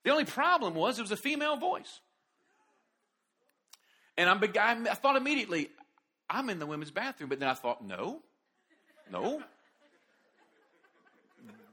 The 0.04 0.12
only 0.12 0.26
problem 0.26 0.76
was 0.76 0.98
it 0.98 1.04
was 1.04 1.12
a 1.12 1.18
female 1.18 1.58
voice. 1.58 2.00
And 4.18 4.30
I'm, 4.30 4.88
I 4.88 4.96
thought 4.96 5.15
immediately, 5.15 5.70
I'm 6.30 6.50
in 6.50 6.60
the 6.60 6.65
women's 6.65 6.92
bathroom, 6.92 7.30
but 7.30 7.39
then 7.39 7.50
I 7.50 7.54
thought, 7.54 7.86
no, 7.86 8.20
no. 9.12 9.42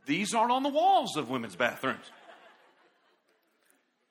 These 0.06 0.34
aren't 0.34 0.52
on 0.52 0.62
the 0.62 0.68
walls 0.68 1.16
of 1.16 1.28
women's 1.28 1.56
bathrooms. 1.56 2.04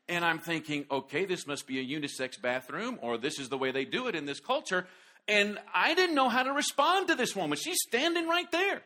And 0.07 0.23
I'm 0.23 0.39
thinking, 0.39 0.85
okay, 0.91 1.25
this 1.25 1.47
must 1.47 1.65
be 1.65 1.79
a 1.79 1.99
unisex 1.99 2.39
bathroom, 2.39 2.99
or 3.01 3.17
this 3.17 3.39
is 3.39 3.49
the 3.49 3.57
way 3.57 3.71
they 3.71 3.85
do 3.85 4.07
it 4.07 4.15
in 4.15 4.25
this 4.25 4.39
culture. 4.39 4.85
And 5.27 5.57
I 5.73 5.95
didn't 5.95 6.15
know 6.15 6.29
how 6.29 6.43
to 6.43 6.51
respond 6.51 7.07
to 7.07 7.15
this 7.15 7.35
woman. 7.35 7.57
She's 7.57 7.79
standing 7.87 8.27
right 8.27 8.49
there. 8.51 8.81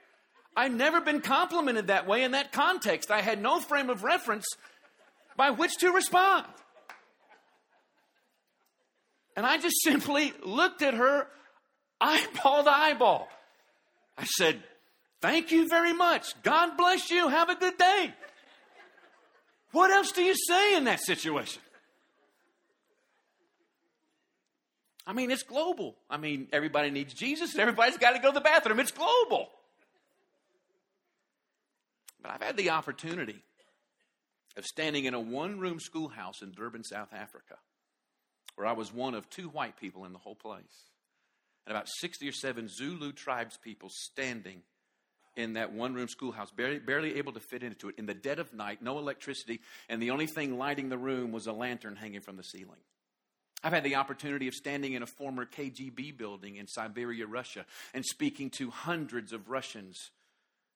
I've 0.55 0.73
never 0.73 1.01
been 1.01 1.21
complimented 1.21 1.87
that 1.87 2.07
way 2.07 2.23
in 2.23 2.31
that 2.31 2.51
context. 2.51 3.11
I 3.11 3.21
had 3.21 3.41
no 3.41 3.59
frame 3.59 3.89
of 3.89 4.03
reference 4.03 4.45
by 5.35 5.51
which 5.51 5.77
to 5.77 5.91
respond. 5.91 6.45
And 9.35 9.45
I 9.45 9.57
just 9.57 9.81
simply 9.83 10.33
looked 10.43 10.81
at 10.81 10.93
her 10.93 11.27
eyeball 12.01 12.63
to 12.63 12.69
eyeball. 12.69 13.29
I 14.17 14.25
said, 14.25 14.61
Thank 15.21 15.51
you 15.51 15.67
very 15.67 15.93
much. 15.93 16.41
God 16.43 16.77
bless 16.77 17.11
you. 17.11 17.27
Have 17.27 17.49
a 17.49 17.55
good 17.55 17.77
day. 17.77 18.13
What 19.71 19.91
else 19.91 20.11
do 20.11 20.23
you 20.23 20.35
say 20.35 20.75
in 20.75 20.85
that 20.85 20.99
situation? 21.01 21.61
I 25.05 25.13
mean, 25.13 25.31
it's 25.31 25.43
global. 25.43 25.95
I 26.09 26.17
mean, 26.17 26.47
everybody 26.53 26.91
needs 26.91 27.13
Jesus 27.13 27.53
and 27.53 27.61
everybody's 27.61 27.97
got 27.97 28.11
to 28.11 28.19
go 28.19 28.29
to 28.29 28.35
the 28.35 28.41
bathroom. 28.41 28.79
It's 28.79 28.91
global. 28.91 29.49
But 32.21 32.31
I've 32.31 32.43
had 32.43 32.57
the 32.57 32.71
opportunity 32.71 33.41
of 34.57 34.65
standing 34.65 35.05
in 35.05 35.13
a 35.13 35.19
one 35.19 35.59
room 35.59 35.79
schoolhouse 35.79 36.41
in 36.41 36.51
Durban, 36.51 36.83
South 36.83 37.13
Africa, 37.13 37.55
where 38.55 38.67
I 38.67 38.73
was 38.73 38.93
one 38.93 39.15
of 39.15 39.29
two 39.29 39.49
white 39.49 39.79
people 39.79 40.05
in 40.05 40.13
the 40.13 40.19
whole 40.19 40.35
place, 40.35 40.89
and 41.65 41.75
about 41.75 41.87
60 41.87 42.27
or 42.27 42.31
seven 42.31 42.67
Zulu 42.67 43.11
tribes 43.11 43.57
people 43.57 43.89
standing 43.91 44.61
in 45.39 45.53
that 45.53 45.71
one 45.71 45.93
room 45.93 46.07
schoolhouse, 46.07 46.51
barely, 46.51 46.79
barely 46.79 47.17
able 47.17 47.31
to 47.33 47.39
fit 47.39 47.63
into 47.63 47.89
it 47.89 47.95
in 47.97 48.05
the 48.05 48.13
dead 48.13 48.39
of 48.39 48.53
night, 48.53 48.81
no 48.81 48.99
electricity, 48.99 49.61
and 49.87 50.01
the 50.01 50.11
only 50.11 50.27
thing 50.27 50.57
lighting 50.57 50.89
the 50.89 50.97
room 50.97 51.31
was 51.31 51.47
a 51.47 51.53
lantern 51.53 51.95
hanging 51.95 52.21
from 52.21 52.35
the 52.35 52.43
ceiling. 52.43 52.79
I've 53.63 53.73
had 53.73 53.83
the 53.83 53.95
opportunity 53.95 54.47
of 54.47 54.53
standing 54.53 54.93
in 54.93 55.03
a 55.03 55.07
former 55.07 55.45
KGB 55.45 56.17
building 56.17 56.55
in 56.55 56.67
Siberia, 56.67 57.25
Russia, 57.25 57.65
and 57.93 58.05
speaking 58.05 58.49
to 58.51 58.69
hundreds 58.69 59.33
of 59.33 59.49
Russians 59.49 60.11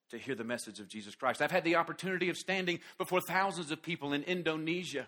to 0.09 0.17
hear 0.17 0.35
the 0.35 0.43
message 0.43 0.79
of 0.79 0.89
Jesus 0.89 1.15
Christ. 1.15 1.41
I've 1.41 1.51
had 1.51 1.63
the 1.63 1.77
opportunity 1.77 2.29
of 2.29 2.37
standing 2.37 2.79
before 2.97 3.21
thousands 3.21 3.71
of 3.71 3.81
people 3.81 4.13
in 4.13 4.23
Indonesia 4.23 5.07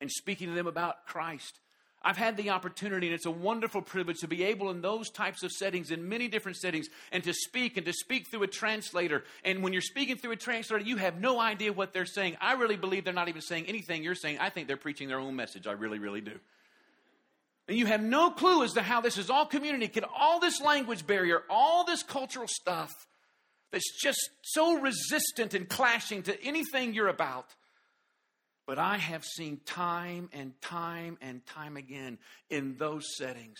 and 0.00 0.10
speaking 0.10 0.48
to 0.48 0.54
them 0.54 0.66
about 0.66 1.06
Christ. 1.06 1.60
I've 2.04 2.16
had 2.16 2.36
the 2.36 2.50
opportunity, 2.50 3.06
and 3.06 3.14
it's 3.14 3.26
a 3.26 3.30
wonderful 3.30 3.82
privilege 3.82 4.18
to 4.20 4.28
be 4.28 4.44
able 4.44 4.70
in 4.70 4.80
those 4.80 5.10
types 5.10 5.42
of 5.42 5.52
settings, 5.52 5.90
in 5.90 6.08
many 6.08 6.28
different 6.28 6.56
settings, 6.56 6.88
and 7.10 7.22
to 7.24 7.32
speak 7.32 7.76
and 7.76 7.86
to 7.86 7.92
speak 7.92 8.28
through 8.28 8.42
a 8.42 8.48
translator. 8.48 9.24
And 9.44 9.62
when 9.62 9.72
you're 9.72 9.82
speaking 9.82 10.16
through 10.16 10.32
a 10.32 10.36
translator, 10.36 10.84
you 10.84 10.96
have 10.96 11.20
no 11.20 11.40
idea 11.40 11.72
what 11.72 11.92
they're 11.92 12.06
saying. 12.06 12.36
I 12.40 12.54
really 12.54 12.76
believe 12.76 13.04
they're 13.04 13.12
not 13.12 13.28
even 13.28 13.42
saying 13.42 13.66
anything 13.66 14.02
you're 14.02 14.14
saying. 14.14 14.38
I 14.40 14.50
think 14.50 14.68
they're 14.68 14.76
preaching 14.76 15.08
their 15.08 15.20
own 15.20 15.36
message. 15.36 15.66
I 15.66 15.72
really, 15.72 15.98
really 15.98 16.20
do. 16.20 16.38
And 17.68 17.78
you 17.78 17.86
have 17.86 18.02
no 18.02 18.30
clue 18.30 18.64
as 18.64 18.72
to 18.72 18.82
how 18.82 19.00
this 19.00 19.16
is 19.16 19.30
all 19.30 19.46
community. 19.46 19.86
communicated, 19.86 20.08
all 20.18 20.40
this 20.40 20.60
language 20.60 21.06
barrier, 21.06 21.42
all 21.48 21.84
this 21.84 22.02
cultural 22.02 22.48
stuff 22.48 22.90
that's 23.70 24.00
just 24.02 24.30
so 24.42 24.78
resistant 24.78 25.54
and 25.54 25.68
clashing 25.68 26.22
to 26.24 26.44
anything 26.44 26.94
you're 26.94 27.08
about. 27.08 27.46
But 28.72 28.78
I 28.78 28.96
have 28.96 29.22
seen 29.22 29.60
time 29.66 30.30
and 30.32 30.58
time 30.62 31.18
and 31.20 31.44
time 31.44 31.76
again 31.76 32.16
in 32.48 32.76
those 32.78 33.04
settings 33.18 33.58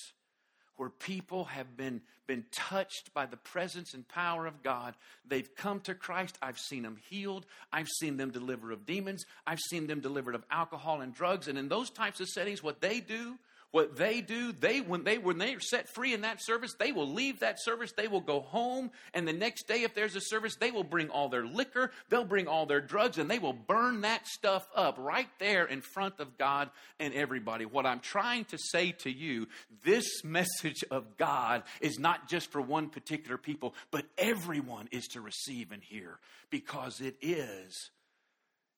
where 0.77 0.89
people 0.89 1.45
have 1.45 1.77
been, 1.77 2.01
been 2.27 2.47
touched 2.51 3.13
by 3.13 3.27
the 3.27 3.37
presence 3.37 3.93
and 3.93 4.09
power 4.09 4.47
of 4.47 4.63
God. 4.63 4.95
They've 5.29 5.55
come 5.55 5.81
to 5.81 5.95
Christ. 5.95 6.39
I've 6.41 6.59
seen 6.59 6.83
them 6.83 6.97
healed. 7.11 7.45
I've 7.71 7.91
seen 8.01 8.17
them 8.17 8.31
delivered 8.31 8.73
of 8.73 8.87
demons. 8.87 9.27
I've 9.47 9.61
seen 9.61 9.87
them 9.87 10.01
delivered 10.01 10.35
of 10.35 10.47
alcohol 10.51 11.03
and 11.03 11.15
drugs. 11.15 11.47
And 11.47 11.59
in 11.59 11.69
those 11.69 11.91
types 11.91 12.23
of 12.23 12.29
settings, 12.31 12.63
what 12.63 12.81
they 12.81 13.01
do 13.01 13.37
what 13.73 13.97
they 13.97 14.21
do, 14.21 14.53
they 14.53 14.83
when 14.83 15.03
they 15.03 15.17
when 15.17 15.39
they 15.39 15.55
are 15.55 15.61
set 15.61 15.89
free 15.89 16.13
in 16.13 16.21
that 16.21 16.43
service, 16.43 16.75
they 16.79 16.93
will 16.93 17.09
leave 17.09 17.41
that 17.41 17.57
service, 17.59 17.93
they 17.97 18.07
will 18.07 18.21
go 18.21 18.41
home, 18.41 18.91
and 19.15 19.27
the 19.27 19.33
next 19.33 19.67
day, 19.67 19.83
if 19.83 19.95
there's 19.95 20.15
a 20.15 20.21
service, 20.21 20.57
they 20.61 20.71
will 20.71 20.85
bring 20.85 21.09
all 21.09 21.31
their 21.31 21.47
liquor, 21.47 21.91
they'll 22.11 22.25
bring 22.25 22.47
all 22.47 22.67
their 22.67 22.83
drugs, 22.83 23.17
and 23.17 23.31
they 23.31 23.39
will 23.39 23.55
burn 23.55 24.03
that 24.03 24.27
stuff 24.29 24.69
up 24.77 24.97
right 24.99 25.29
there 25.39 25.65
in 25.65 25.81
front 25.81 26.21
of 26.21 26.37
God 26.37 26.69
and 27.01 27.15
everybody. 27.15 27.65
What 27.65 27.87
I'm 27.87 28.01
trying 28.01 28.45
to 28.47 28.59
say 28.59 28.93
to 29.01 29.11
you, 29.11 29.49
this 29.85 30.05
message 30.25 30.85
of 30.91 31.17
God 31.17 31.63
is 31.81 31.99
not 31.99 32.29
just 32.29 32.53
for 32.53 32.61
one 32.61 32.91
particular 32.91 33.39
people, 33.39 33.75
but 33.91 34.05
everyone 34.19 34.89
is 34.93 35.07
to 35.09 35.23
receive 35.23 35.73
and 35.73 35.83
hear 35.83 36.19
because 36.51 37.01
it 37.01 37.17
is 37.23 37.91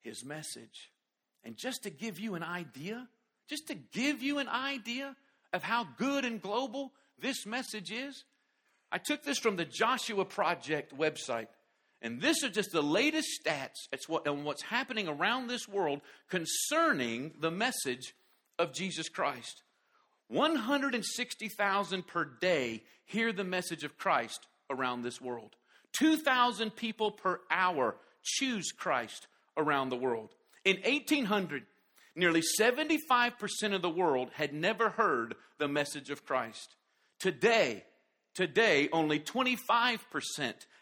his 0.02 0.24
message. 0.24 0.92
And 1.42 1.57
just 1.57 1.83
to 1.83 1.90
give 1.90 2.20
you 2.20 2.37
an 2.37 2.42
idea, 2.42 3.09
just 3.48 3.68
to 3.68 3.74
give 3.74 4.22
you 4.22 4.38
an 4.38 4.48
idea 4.48 5.14
of 5.52 5.62
how 5.62 5.87
good 5.98 6.24
and 6.24 6.40
global 6.40 6.92
this 7.20 7.46
message 7.46 7.90
is, 7.90 8.24
I 8.90 8.98
took 8.98 9.22
this 9.22 9.38
from 9.38 9.57
the 9.57 9.64
Joshua 9.64 10.24
Project 10.24 10.96
website. 10.96 11.48
And 12.02 12.20
this 12.20 12.42
is 12.42 12.50
just 12.50 12.70
the 12.70 12.83
latest 12.83 13.28
stats 13.42 13.88
on 14.26 14.44
what's 14.44 14.62
happening 14.62 15.09
around 15.09 15.46
this 15.46 15.66
world 15.66 16.00
concerning 16.28 17.33
the 17.40 17.50
message 17.50 18.14
of 18.59 18.74
Jesus 18.74 19.09
Christ. 19.09 19.62
160,000 20.28 22.07
per 22.07 22.24
day 22.24 22.83
hear 23.07 23.33
the 23.33 23.44
message 23.44 23.85
of 23.85 23.98
Christ 23.98 24.46
around 24.70 25.02
this 25.02 25.20
world. 25.20 25.57
2,000 25.94 26.74
people 26.74 27.11
per 27.11 27.40
hour 27.50 27.96
choose 28.22 28.70
Christ 28.72 29.26
around 29.57 29.88
the 29.88 29.96
world. 29.96 30.35
In 30.64 30.76
1800, 30.83 31.64
Nearly 32.16 32.42
75% 32.61 33.74
of 33.74 33.83
the 33.83 33.90
world 33.90 34.31
had 34.35 34.53
never 34.53 34.90
heard 34.90 35.35
the 35.59 35.68
message 35.68 36.11
of 36.11 36.24
Christ. 36.24 36.77
Today, 37.18 37.85
today 38.35 38.88
only 38.92 39.18
25% 39.18 39.98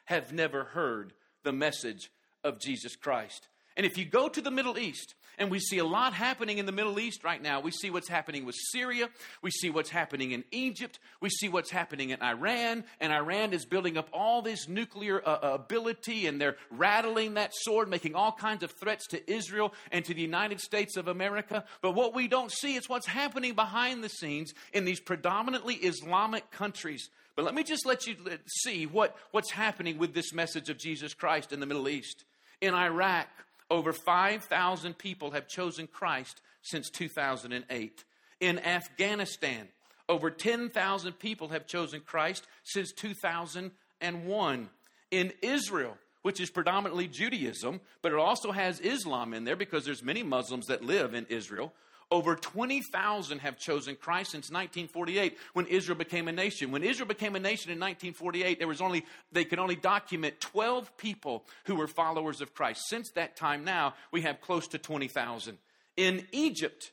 have 0.06 0.32
never 0.32 0.64
heard 0.64 1.14
the 1.42 1.52
message 1.52 2.10
of 2.44 2.60
Jesus 2.60 2.96
Christ. 2.96 3.48
And 3.76 3.86
if 3.86 3.96
you 3.96 4.04
go 4.04 4.28
to 4.28 4.40
the 4.40 4.50
Middle 4.50 4.78
East, 4.78 5.14
and 5.38 5.50
we 5.50 5.58
see 5.58 5.78
a 5.78 5.84
lot 5.84 6.12
happening 6.12 6.58
in 6.58 6.66
the 6.66 6.72
Middle 6.72 6.98
East 6.98 7.24
right 7.24 7.42
now. 7.42 7.60
We 7.60 7.70
see 7.70 7.90
what's 7.90 8.08
happening 8.08 8.44
with 8.44 8.54
Syria. 8.70 9.08
We 9.40 9.50
see 9.50 9.70
what's 9.70 9.90
happening 9.90 10.32
in 10.32 10.44
Egypt. 10.50 10.98
We 11.20 11.30
see 11.30 11.48
what's 11.48 11.70
happening 11.70 12.10
in 12.10 12.22
Iran. 12.22 12.84
And 13.00 13.12
Iran 13.12 13.52
is 13.52 13.64
building 13.64 13.96
up 13.96 14.08
all 14.12 14.42
this 14.42 14.68
nuclear 14.68 15.22
uh, 15.24 15.38
uh, 15.42 15.54
ability, 15.54 16.26
and 16.26 16.40
they're 16.40 16.56
rattling 16.70 17.34
that 17.34 17.52
sword, 17.54 17.88
making 17.88 18.14
all 18.14 18.32
kinds 18.32 18.62
of 18.62 18.70
threats 18.72 19.06
to 19.08 19.30
Israel 19.30 19.72
and 19.90 20.04
to 20.04 20.14
the 20.14 20.22
United 20.22 20.60
States 20.60 20.96
of 20.96 21.08
America. 21.08 21.64
But 21.80 21.92
what 21.92 22.14
we 22.14 22.28
don't 22.28 22.52
see 22.52 22.76
is 22.76 22.88
what's 22.88 23.06
happening 23.06 23.54
behind 23.54 24.04
the 24.04 24.08
scenes 24.08 24.52
in 24.72 24.84
these 24.84 25.00
predominantly 25.00 25.74
Islamic 25.76 26.50
countries. 26.50 27.08
But 27.34 27.44
let 27.44 27.54
me 27.54 27.62
just 27.62 27.86
let 27.86 28.06
you 28.06 28.16
see 28.46 28.86
what, 28.86 29.16
what's 29.30 29.50
happening 29.50 29.98
with 29.98 30.12
this 30.12 30.32
message 30.32 30.68
of 30.68 30.78
Jesus 30.78 31.14
Christ 31.14 31.52
in 31.52 31.60
the 31.60 31.66
Middle 31.66 31.88
East. 31.88 32.24
In 32.60 32.74
Iraq, 32.74 33.28
over 33.72 33.94
5,000 33.94 34.98
people 34.98 35.30
have 35.30 35.48
chosen 35.48 35.86
Christ 35.86 36.42
since 36.60 36.90
2008. 36.90 38.04
In 38.38 38.58
Afghanistan, 38.58 39.68
over 40.10 40.30
10,000 40.30 41.12
people 41.14 41.48
have 41.48 41.66
chosen 41.66 42.00
Christ 42.00 42.46
since 42.64 42.92
2001. 42.92 44.68
In 45.10 45.32
Israel, 45.40 45.96
which 46.20 46.38
is 46.38 46.50
predominantly 46.50 47.08
Judaism, 47.08 47.80
but 48.02 48.12
it 48.12 48.18
also 48.18 48.52
has 48.52 48.78
Islam 48.78 49.32
in 49.32 49.44
there 49.44 49.56
because 49.56 49.86
there's 49.86 50.02
many 50.02 50.22
Muslims 50.22 50.66
that 50.66 50.84
live 50.84 51.14
in 51.14 51.24
Israel. 51.30 51.72
Over 52.12 52.36
20,000 52.36 53.38
have 53.38 53.56
chosen 53.56 53.96
Christ 53.96 54.32
since 54.32 54.50
1948 54.50 55.34
when 55.54 55.64
Israel 55.64 55.96
became 55.96 56.28
a 56.28 56.32
nation. 56.32 56.70
When 56.70 56.82
Israel 56.82 57.08
became 57.08 57.36
a 57.36 57.40
nation 57.40 57.72
in 57.72 57.80
1948, 57.80 58.58
there 58.58 58.68
was 58.68 58.82
only, 58.82 59.06
they 59.32 59.46
could 59.46 59.58
only 59.58 59.76
document 59.76 60.38
12 60.38 60.94
people 60.98 61.46
who 61.64 61.74
were 61.74 61.86
followers 61.86 62.42
of 62.42 62.52
Christ. 62.52 62.86
Since 62.86 63.12
that 63.12 63.34
time 63.34 63.64
now, 63.64 63.94
we 64.10 64.20
have 64.20 64.42
close 64.42 64.68
to 64.68 64.78
20,000. 64.78 65.56
In 65.96 66.26
Egypt, 66.32 66.92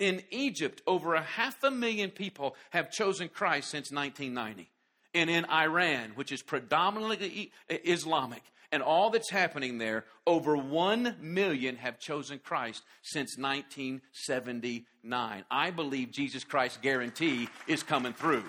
in 0.00 0.20
Egypt, 0.30 0.82
over 0.84 1.14
a 1.14 1.22
half 1.22 1.62
a 1.62 1.70
million 1.70 2.10
people 2.10 2.56
have 2.70 2.90
chosen 2.90 3.28
Christ 3.28 3.70
since 3.70 3.92
1990. 3.92 4.68
And 5.14 5.30
in 5.30 5.44
Iran, 5.44 6.10
which 6.16 6.32
is 6.32 6.42
predominantly 6.42 7.52
Islamic, 7.68 8.42
and 8.72 8.82
all 8.82 9.10
that's 9.10 9.30
happening 9.30 9.78
there, 9.78 10.04
over 10.26 10.56
1 10.56 11.16
million 11.20 11.76
have 11.76 11.98
chosen 11.98 12.38
Christ 12.38 12.82
since 13.02 13.36
1979. 13.36 15.44
I 15.50 15.70
believe 15.70 16.12
Jesus 16.12 16.44
Christ's 16.44 16.78
guarantee 16.78 17.48
is 17.66 17.82
coming 17.82 18.12
through. 18.12 18.44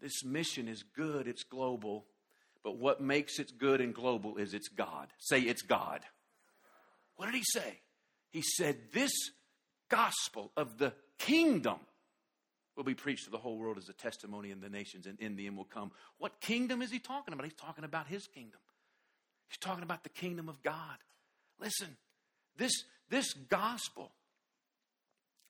This 0.00 0.24
mission 0.24 0.68
is 0.68 0.82
good, 0.82 1.28
it's 1.28 1.44
global, 1.44 2.06
but 2.64 2.76
what 2.76 3.00
makes 3.00 3.38
it 3.38 3.58
good 3.58 3.80
and 3.80 3.94
global 3.94 4.36
is 4.36 4.54
it's 4.54 4.68
God. 4.68 5.08
Say 5.18 5.40
it's 5.40 5.62
God. 5.62 6.00
What 7.16 7.26
did 7.26 7.36
he 7.36 7.44
say? 7.44 7.80
He 8.30 8.42
said, 8.42 8.92
This 8.92 9.12
gospel 9.88 10.52
of 10.56 10.78
the 10.78 10.92
kingdom 11.18 11.78
will 12.76 12.84
be 12.84 12.94
preached 12.94 13.24
to 13.24 13.30
the 13.30 13.38
whole 13.38 13.58
world 13.58 13.78
as 13.78 13.88
a 13.88 13.92
testimony 13.92 14.50
in 14.50 14.60
the 14.60 14.68
nations, 14.68 15.06
and 15.06 15.18
in 15.20 15.36
the 15.36 15.46
end 15.46 15.56
will 15.56 15.64
come. 15.64 15.90
What 16.18 16.40
kingdom 16.40 16.82
is 16.82 16.90
he 16.90 16.98
talking 16.98 17.34
about? 17.34 17.44
He's 17.44 17.54
talking 17.54 17.84
about 17.84 18.06
his 18.06 18.26
kingdom. 18.26 18.60
He's 19.48 19.58
talking 19.58 19.82
about 19.82 20.02
the 20.02 20.08
kingdom 20.08 20.48
of 20.48 20.62
God. 20.62 20.96
Listen, 21.60 21.96
this, 22.56 22.84
this 23.10 23.34
gospel, 23.34 24.12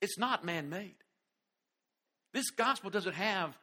it's 0.01 0.17
not 0.17 0.43
man 0.43 0.69
made. 0.69 0.95
This 2.33 2.49
gospel 2.49 2.89
doesn't 2.89 3.15
have 3.15 3.57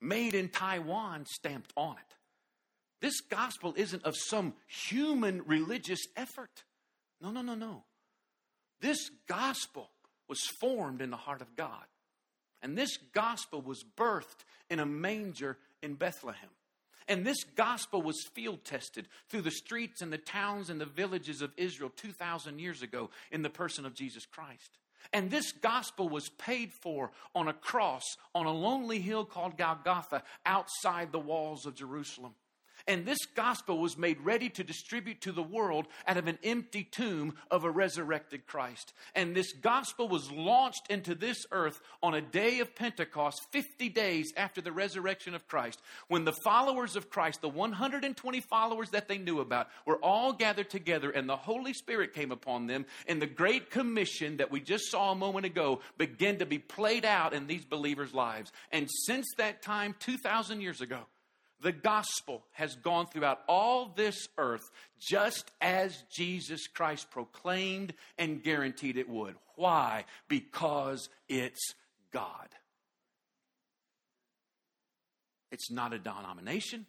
made 0.00 0.34
in 0.34 0.48
Taiwan 0.48 1.26
stamped 1.26 1.72
on 1.76 1.96
it. 1.96 2.14
This 3.00 3.20
gospel 3.20 3.74
isn't 3.76 4.04
of 4.04 4.16
some 4.16 4.54
human 4.66 5.42
religious 5.44 6.00
effort. 6.16 6.62
No, 7.20 7.30
no, 7.30 7.42
no, 7.42 7.54
no. 7.54 7.84
This 8.80 9.10
gospel 9.28 9.90
was 10.28 10.40
formed 10.60 11.02
in 11.02 11.10
the 11.10 11.16
heart 11.16 11.42
of 11.42 11.54
God. 11.56 11.84
And 12.62 12.78
this 12.78 12.96
gospel 13.12 13.60
was 13.60 13.84
birthed 13.96 14.44
in 14.70 14.78
a 14.78 14.86
manger 14.86 15.58
in 15.82 15.94
Bethlehem. 15.94 16.50
And 17.08 17.26
this 17.26 17.42
gospel 17.56 18.00
was 18.00 18.24
field 18.32 18.64
tested 18.64 19.08
through 19.28 19.42
the 19.42 19.50
streets 19.50 20.00
and 20.00 20.12
the 20.12 20.18
towns 20.18 20.70
and 20.70 20.80
the 20.80 20.86
villages 20.86 21.42
of 21.42 21.52
Israel 21.56 21.90
2,000 21.96 22.58
years 22.58 22.82
ago 22.82 23.10
in 23.30 23.42
the 23.42 23.50
person 23.50 23.84
of 23.84 23.94
Jesus 23.94 24.24
Christ. 24.24 24.78
And 25.12 25.30
this 25.30 25.50
gospel 25.52 26.08
was 26.08 26.28
paid 26.28 26.72
for 26.72 27.10
on 27.34 27.48
a 27.48 27.52
cross 27.52 28.04
on 28.34 28.46
a 28.46 28.52
lonely 28.52 29.00
hill 29.00 29.24
called 29.24 29.58
Golgotha 29.58 30.22
outside 30.46 31.10
the 31.10 31.18
walls 31.18 31.66
of 31.66 31.74
Jerusalem. 31.74 32.34
And 32.86 33.06
this 33.06 33.24
gospel 33.34 33.78
was 33.78 33.96
made 33.96 34.20
ready 34.20 34.48
to 34.50 34.64
distribute 34.64 35.20
to 35.22 35.32
the 35.32 35.42
world 35.42 35.86
out 36.06 36.16
of 36.16 36.26
an 36.26 36.38
empty 36.42 36.84
tomb 36.84 37.34
of 37.50 37.64
a 37.64 37.70
resurrected 37.70 38.46
Christ. 38.46 38.92
And 39.14 39.34
this 39.34 39.52
gospel 39.52 40.08
was 40.08 40.30
launched 40.30 40.90
into 40.90 41.14
this 41.14 41.46
earth 41.52 41.80
on 42.02 42.14
a 42.14 42.20
day 42.20 42.60
of 42.60 42.74
Pentecost, 42.74 43.42
50 43.50 43.88
days 43.90 44.32
after 44.36 44.60
the 44.60 44.72
resurrection 44.72 45.34
of 45.34 45.46
Christ, 45.46 45.80
when 46.08 46.24
the 46.24 46.36
followers 46.44 46.96
of 46.96 47.10
Christ, 47.10 47.40
the 47.40 47.48
120 47.48 48.40
followers 48.40 48.90
that 48.90 49.08
they 49.08 49.18
knew 49.18 49.40
about, 49.40 49.68
were 49.86 49.98
all 49.98 50.32
gathered 50.32 50.70
together 50.70 51.10
and 51.10 51.28
the 51.28 51.36
Holy 51.36 51.72
Spirit 51.72 52.14
came 52.14 52.32
upon 52.32 52.66
them. 52.66 52.86
And 53.06 53.20
the 53.20 53.26
Great 53.26 53.70
Commission 53.70 54.38
that 54.38 54.50
we 54.50 54.60
just 54.60 54.90
saw 54.90 55.12
a 55.12 55.16
moment 55.16 55.46
ago 55.46 55.80
began 55.98 56.38
to 56.38 56.46
be 56.46 56.58
played 56.58 57.04
out 57.04 57.32
in 57.32 57.46
these 57.46 57.64
believers' 57.64 58.14
lives. 58.14 58.52
And 58.70 58.88
since 59.06 59.26
that 59.38 59.62
time, 59.62 59.94
2,000 60.00 60.60
years 60.60 60.80
ago, 60.80 61.00
the 61.62 61.72
gospel 61.72 62.42
has 62.52 62.74
gone 62.74 63.06
throughout 63.06 63.40
all 63.48 63.92
this 63.96 64.28
earth 64.36 64.70
just 64.98 65.50
as 65.60 66.04
Jesus 66.10 66.66
Christ 66.66 67.10
proclaimed 67.10 67.94
and 68.18 68.42
guaranteed 68.42 68.96
it 68.96 69.08
would. 69.08 69.36
Why? 69.56 70.04
Because 70.28 71.08
it's 71.28 71.74
God. 72.12 72.48
It's 75.52 75.70
not 75.70 75.92
a 75.92 75.98
denomination, 75.98 76.86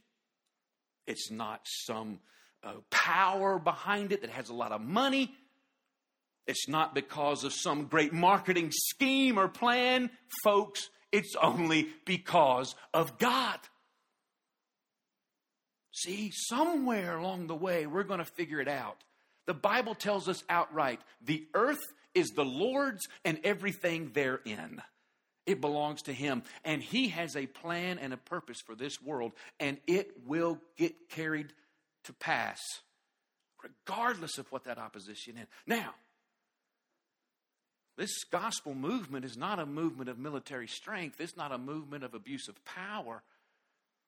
it's 1.05 1.29
not 1.29 1.61
some 1.65 2.19
uh, 2.63 2.73
power 2.89 3.59
behind 3.59 4.11
it 4.11 4.21
that 4.21 4.31
has 4.31 4.49
a 4.49 4.53
lot 4.53 4.71
of 4.71 4.81
money. 4.81 5.33
It's 6.45 6.67
not 6.67 6.93
because 6.93 7.45
of 7.45 7.53
some 7.53 7.85
great 7.85 8.11
marketing 8.11 8.71
scheme 8.71 9.37
or 9.37 9.47
plan, 9.47 10.09
folks. 10.43 10.89
It's 11.11 11.35
only 11.41 11.87
because 12.05 12.75
of 12.93 13.17
God. 13.17 13.59
See, 15.93 16.31
somewhere 16.33 17.17
along 17.17 17.47
the 17.47 17.55
way, 17.55 17.85
we're 17.85 18.03
going 18.03 18.19
to 18.19 18.25
figure 18.25 18.59
it 18.59 18.67
out. 18.67 19.03
The 19.45 19.53
Bible 19.53 19.93
tells 19.93 20.27
us 20.27 20.43
outright 20.49 20.99
the 21.23 21.45
earth 21.53 21.83
is 22.15 22.31
the 22.31 22.45
Lord's 22.45 23.07
and 23.23 23.39
everything 23.43 24.11
therein. 24.13 24.81
It 25.45 25.61
belongs 25.61 26.01
to 26.03 26.13
Him. 26.13 26.43
And 26.65 26.81
He 26.81 27.09
has 27.09 27.35
a 27.35 27.45
plan 27.45 27.99
and 27.99 28.11
a 28.11 28.17
purpose 28.17 28.59
for 28.65 28.75
this 28.75 29.01
world, 29.01 29.33
and 29.59 29.77
it 29.85 30.25
will 30.25 30.59
get 30.77 31.09
carried 31.09 31.53
to 32.05 32.13
pass, 32.13 32.59
regardless 33.61 34.37
of 34.37 34.51
what 34.51 34.63
that 34.63 34.79
opposition 34.79 35.37
is. 35.37 35.47
Now, 35.67 35.93
this 37.97 38.23
gospel 38.23 38.73
movement 38.73 39.25
is 39.25 39.37
not 39.37 39.59
a 39.59 39.65
movement 39.65 40.09
of 40.09 40.17
military 40.17 40.67
strength, 40.67 41.21
it's 41.21 41.37
not 41.37 41.51
a 41.51 41.57
movement 41.57 42.03
of 42.03 42.13
abuse 42.13 42.47
of 42.47 42.63
power. 42.65 43.21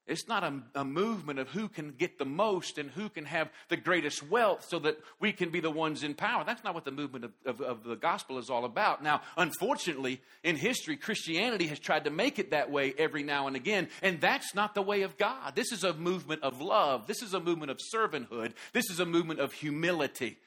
It's 0.08 0.28
not 0.28 0.44
a, 0.44 0.62
a, 0.76 0.86
movement 0.86 1.40
of 1.40 1.50
who 1.50 1.68
can 1.68 1.92
get 1.92 2.20
the 2.20 2.26
most 2.26 2.78
and 2.78 2.92
who 2.92 3.10
can 3.10 3.26
have 3.26 3.50
the 3.70 3.78
greatest 3.78 4.22
wealth 4.30 4.64
so 4.70 4.78
that 4.80 5.00
we 5.20 5.32
can 5.32 5.50
be 5.50 5.62
the 5.62 5.72
ones 5.72 6.04
in 6.04 6.14
power. 6.14 6.44
That's 6.46 6.64
not 6.64 6.76
what 6.76 6.86
the 6.86 6.92
movement 6.92 7.26
of, 7.26 7.32
of, 7.44 7.62
of, 7.62 7.84
the 7.84 7.96
gospel 7.96 8.38
is 8.38 8.52
all 8.52 8.66
about. 8.66 9.02
Now, 9.02 9.22
unfortunately, 9.36 10.22
in 10.44 10.58
history, 10.58 10.96
Christianity 10.96 11.66
has 11.68 11.80
tried 11.80 12.04
to 12.04 12.12
make 12.12 12.38
it 12.38 12.52
that 12.52 12.70
way 12.70 12.94
every 13.00 13.24
now 13.24 13.48
and 13.48 13.56
again, 13.56 13.88
and 14.04 14.22
that's 14.22 14.54
not 14.54 14.76
the 14.76 14.84
way 14.84 15.02
of 15.02 15.18
God. 15.18 15.56
This 15.56 15.72
is 15.72 15.84
a 15.84 15.94
movement 15.94 16.44
of 16.44 16.62
love. 16.62 17.08
This 17.08 17.24
is 17.24 17.34
a 17.34 17.40
movement 17.40 17.72
of 17.72 17.80
servanthood. 17.94 18.54
This 18.74 18.92
is 18.92 19.00
a 19.00 19.06
movement 19.08 19.40
of 19.40 19.54
humility. 19.54 20.38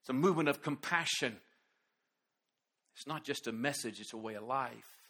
It's 0.00 0.10
a 0.10 0.12
movement 0.12 0.48
of 0.48 0.60
compassion. 0.60 1.36
It's 2.96 3.06
not 3.06 3.22
just 3.22 3.46
a 3.46 3.52
message, 3.52 4.00
it's 4.00 4.12
a 4.12 4.18
way 4.18 4.34
of 4.34 4.42
life. 4.42 5.03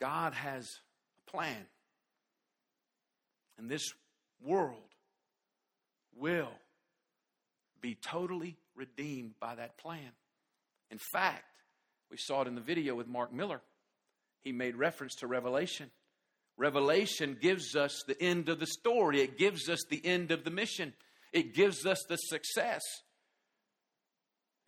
God 0.00 0.32
has 0.34 0.66
a 1.28 1.30
plan. 1.30 1.66
And 3.58 3.68
this 3.68 3.92
world 4.42 4.78
will 6.16 6.52
be 7.80 7.94
totally 7.94 8.56
redeemed 8.74 9.34
by 9.38 9.54
that 9.54 9.76
plan. 9.78 10.12
In 10.90 10.98
fact, 11.12 11.44
we 12.10 12.16
saw 12.16 12.42
it 12.42 12.48
in 12.48 12.54
the 12.54 12.60
video 12.60 12.94
with 12.94 13.06
Mark 13.06 13.32
Miller. 13.32 13.60
He 14.40 14.52
made 14.52 14.76
reference 14.76 15.14
to 15.16 15.26
Revelation. 15.26 15.90
Revelation 16.56 17.36
gives 17.40 17.76
us 17.76 18.02
the 18.06 18.20
end 18.20 18.48
of 18.48 18.58
the 18.58 18.66
story, 18.66 19.22
it 19.22 19.38
gives 19.38 19.68
us 19.68 19.80
the 19.88 20.04
end 20.04 20.30
of 20.30 20.44
the 20.44 20.50
mission, 20.50 20.92
it 21.32 21.54
gives 21.54 21.86
us 21.86 22.04
the 22.08 22.16
success. 22.16 22.82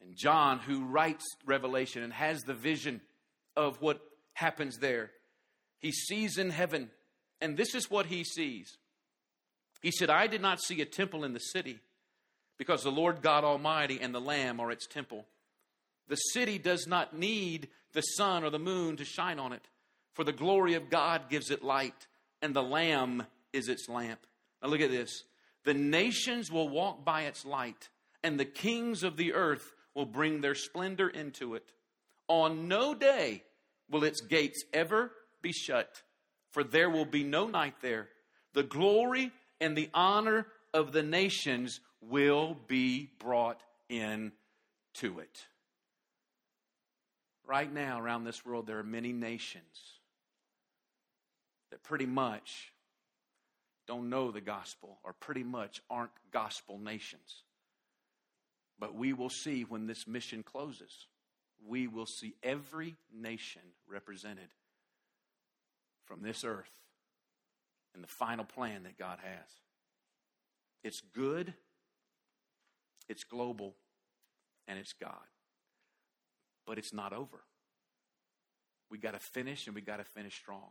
And 0.00 0.16
John, 0.16 0.58
who 0.58 0.84
writes 0.84 1.24
Revelation 1.44 2.02
and 2.02 2.12
has 2.12 2.42
the 2.42 2.54
vision 2.54 3.00
of 3.56 3.80
what 3.80 4.00
happens 4.32 4.78
there, 4.78 5.10
he 5.82 5.90
sees 5.92 6.38
in 6.38 6.50
heaven, 6.50 6.90
and 7.40 7.56
this 7.56 7.74
is 7.74 7.90
what 7.90 8.06
he 8.06 8.22
sees. 8.22 8.78
He 9.82 9.90
said, 9.90 10.10
I 10.10 10.28
did 10.28 10.40
not 10.40 10.62
see 10.62 10.80
a 10.80 10.86
temple 10.86 11.24
in 11.24 11.32
the 11.32 11.40
city, 11.40 11.80
because 12.56 12.84
the 12.84 12.92
Lord 12.92 13.20
God 13.20 13.42
Almighty 13.42 14.00
and 14.00 14.14
the 14.14 14.20
Lamb 14.20 14.60
are 14.60 14.70
its 14.70 14.86
temple. 14.86 15.26
The 16.08 16.16
city 16.16 16.58
does 16.58 16.86
not 16.86 17.18
need 17.18 17.68
the 17.92 18.00
sun 18.00 18.44
or 18.44 18.50
the 18.50 18.60
moon 18.60 18.96
to 18.96 19.04
shine 19.04 19.40
on 19.40 19.52
it, 19.52 19.66
for 20.14 20.22
the 20.22 20.32
glory 20.32 20.74
of 20.74 20.88
God 20.88 21.28
gives 21.28 21.50
it 21.50 21.64
light, 21.64 22.06
and 22.40 22.54
the 22.54 22.62
Lamb 22.62 23.26
is 23.52 23.68
its 23.68 23.88
lamp. 23.88 24.20
Now 24.62 24.68
look 24.68 24.80
at 24.80 24.90
this. 24.90 25.24
The 25.64 25.74
nations 25.74 26.50
will 26.50 26.68
walk 26.68 27.04
by 27.04 27.22
its 27.22 27.44
light, 27.44 27.88
and 28.22 28.38
the 28.38 28.44
kings 28.44 29.02
of 29.02 29.16
the 29.16 29.32
earth 29.32 29.74
will 29.94 30.06
bring 30.06 30.40
their 30.40 30.54
splendor 30.54 31.08
into 31.08 31.54
it. 31.54 31.72
On 32.28 32.68
no 32.68 32.94
day 32.94 33.42
will 33.90 34.04
its 34.04 34.20
gates 34.20 34.62
ever 34.72 35.10
be 35.42 35.52
shut, 35.52 36.02
for 36.52 36.64
there 36.64 36.88
will 36.88 37.04
be 37.04 37.24
no 37.24 37.46
night 37.46 37.74
there. 37.82 38.08
The 38.54 38.62
glory 38.62 39.32
and 39.60 39.76
the 39.76 39.90
honor 39.92 40.46
of 40.72 40.92
the 40.92 41.02
nations 41.02 41.80
will 42.00 42.56
be 42.66 43.10
brought 43.18 43.60
in 43.88 44.32
to 44.94 45.18
it. 45.20 45.46
Right 47.46 47.72
now, 47.72 48.00
around 48.00 48.24
this 48.24 48.44
world, 48.46 48.66
there 48.66 48.78
are 48.78 48.84
many 48.84 49.12
nations 49.12 49.98
that 51.70 51.82
pretty 51.82 52.06
much 52.06 52.72
don't 53.86 54.08
know 54.08 54.30
the 54.30 54.40
gospel 54.40 54.98
or 55.02 55.12
pretty 55.12 55.42
much 55.42 55.82
aren't 55.90 56.12
gospel 56.32 56.78
nations. 56.78 57.42
But 58.78 58.94
we 58.94 59.12
will 59.12 59.30
see 59.30 59.62
when 59.62 59.86
this 59.86 60.06
mission 60.06 60.42
closes, 60.42 61.06
we 61.66 61.86
will 61.86 62.06
see 62.06 62.34
every 62.42 62.96
nation 63.12 63.62
represented 63.88 64.48
from 66.04 66.22
this 66.22 66.44
earth 66.44 66.70
and 67.94 68.02
the 68.02 68.08
final 68.08 68.44
plan 68.44 68.84
that 68.84 68.98
God 68.98 69.18
has. 69.22 69.48
It's 70.82 71.00
good, 71.00 71.54
it's 73.08 73.24
global, 73.24 73.74
and 74.66 74.78
it's 74.78 74.92
God. 74.92 75.12
But 76.66 76.78
it's 76.78 76.92
not 76.92 77.12
over. 77.12 77.40
We 78.90 78.98
got 78.98 79.12
to 79.12 79.18
finish 79.18 79.66
and 79.66 79.74
we 79.74 79.80
got 79.80 79.98
to 79.98 80.04
finish 80.04 80.34
strong. 80.34 80.70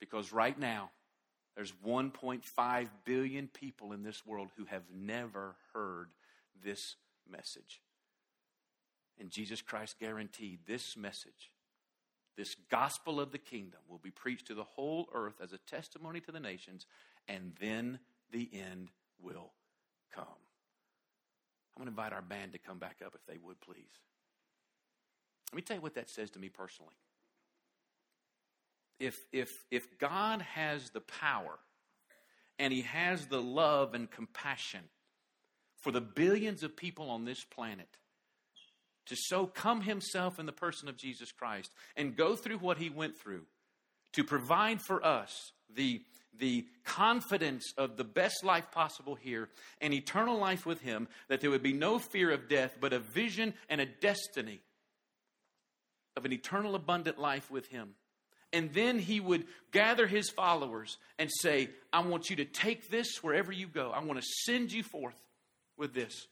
Because 0.00 0.32
right 0.32 0.58
now, 0.58 0.90
there's 1.54 1.72
1.5 1.86 2.88
billion 3.04 3.48
people 3.48 3.92
in 3.92 4.02
this 4.02 4.26
world 4.26 4.48
who 4.56 4.64
have 4.64 4.82
never 4.92 5.54
heard 5.72 6.08
this 6.64 6.96
message. 7.30 7.80
And 9.18 9.30
Jesus 9.30 9.62
Christ 9.62 9.98
guaranteed 10.00 10.60
this 10.66 10.96
message 10.96 11.50
this 12.36 12.56
gospel 12.70 13.20
of 13.20 13.32
the 13.32 13.38
kingdom 13.38 13.80
will 13.88 13.98
be 13.98 14.10
preached 14.10 14.46
to 14.48 14.54
the 14.54 14.64
whole 14.64 15.08
earth 15.14 15.40
as 15.42 15.52
a 15.52 15.58
testimony 15.58 16.20
to 16.20 16.32
the 16.32 16.40
nations, 16.40 16.86
and 17.28 17.52
then 17.60 17.98
the 18.32 18.48
end 18.52 18.90
will 19.20 19.52
come. 20.14 20.24
I'm 21.76 21.84
going 21.84 21.86
to 21.86 21.90
invite 21.90 22.12
our 22.12 22.22
band 22.22 22.52
to 22.52 22.58
come 22.58 22.78
back 22.78 22.96
up 23.04 23.14
if 23.14 23.24
they 23.26 23.38
would, 23.38 23.60
please. 23.60 23.84
Let 25.52 25.56
me 25.56 25.62
tell 25.62 25.76
you 25.76 25.82
what 25.82 25.94
that 25.94 26.10
says 26.10 26.30
to 26.30 26.38
me 26.38 26.48
personally. 26.48 26.94
If, 29.00 29.24
if, 29.32 29.64
if 29.70 29.98
God 29.98 30.42
has 30.42 30.90
the 30.90 31.00
power 31.00 31.58
and 32.58 32.72
He 32.72 32.82
has 32.82 33.26
the 33.26 33.42
love 33.42 33.94
and 33.94 34.10
compassion 34.10 34.80
for 35.76 35.90
the 35.90 36.00
billions 36.00 36.62
of 36.62 36.76
people 36.76 37.10
on 37.10 37.24
this 37.24 37.44
planet, 37.44 37.96
to 39.06 39.16
so 39.16 39.46
come 39.46 39.82
himself 39.82 40.38
in 40.38 40.46
the 40.46 40.52
person 40.52 40.88
of 40.88 40.96
Jesus 40.96 41.32
Christ 41.32 41.72
and 41.96 42.16
go 42.16 42.36
through 42.36 42.58
what 42.58 42.78
he 42.78 42.90
went 42.90 43.16
through 43.16 43.42
to 44.12 44.24
provide 44.24 44.80
for 44.80 45.04
us 45.04 45.52
the, 45.74 46.02
the 46.38 46.66
confidence 46.84 47.72
of 47.76 47.96
the 47.96 48.04
best 48.04 48.44
life 48.44 48.70
possible 48.70 49.14
here 49.14 49.48
and 49.80 49.92
eternal 49.92 50.38
life 50.38 50.64
with 50.64 50.80
him, 50.80 51.08
that 51.28 51.40
there 51.40 51.50
would 51.50 51.62
be 51.62 51.72
no 51.72 51.98
fear 51.98 52.30
of 52.30 52.48
death, 52.48 52.76
but 52.80 52.92
a 52.92 52.98
vision 52.98 53.54
and 53.68 53.80
a 53.80 53.86
destiny 53.86 54.60
of 56.16 56.24
an 56.24 56.32
eternal 56.32 56.74
abundant 56.74 57.18
life 57.18 57.50
with 57.50 57.66
him. 57.68 57.94
And 58.52 58.72
then 58.72 59.00
he 59.00 59.18
would 59.18 59.46
gather 59.72 60.06
his 60.06 60.30
followers 60.30 60.96
and 61.18 61.28
say, 61.40 61.70
I 61.92 62.02
want 62.02 62.30
you 62.30 62.36
to 62.36 62.44
take 62.44 62.88
this 62.88 63.18
wherever 63.20 63.50
you 63.50 63.66
go. 63.66 63.90
I 63.90 64.02
want 64.04 64.20
to 64.20 64.26
send 64.44 64.72
you 64.72 64.84
forth 64.84 65.20
with 65.76 65.92
this. 65.92 66.28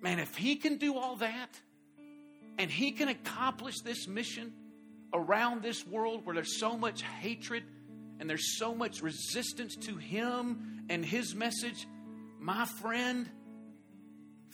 Man, 0.00 0.18
if 0.18 0.36
he 0.36 0.56
can 0.56 0.76
do 0.76 0.96
all 0.96 1.16
that 1.16 1.58
and 2.58 2.70
he 2.70 2.92
can 2.92 3.08
accomplish 3.08 3.80
this 3.80 4.06
mission 4.06 4.52
around 5.12 5.62
this 5.62 5.86
world 5.86 6.24
where 6.24 6.34
there's 6.34 6.58
so 6.58 6.76
much 6.76 7.02
hatred 7.02 7.64
and 8.20 8.28
there's 8.28 8.58
so 8.58 8.74
much 8.74 9.02
resistance 9.02 9.76
to 9.76 9.96
him 9.96 10.84
and 10.88 11.04
his 11.04 11.34
message, 11.34 11.86
my 12.38 12.64
friend, 12.80 13.28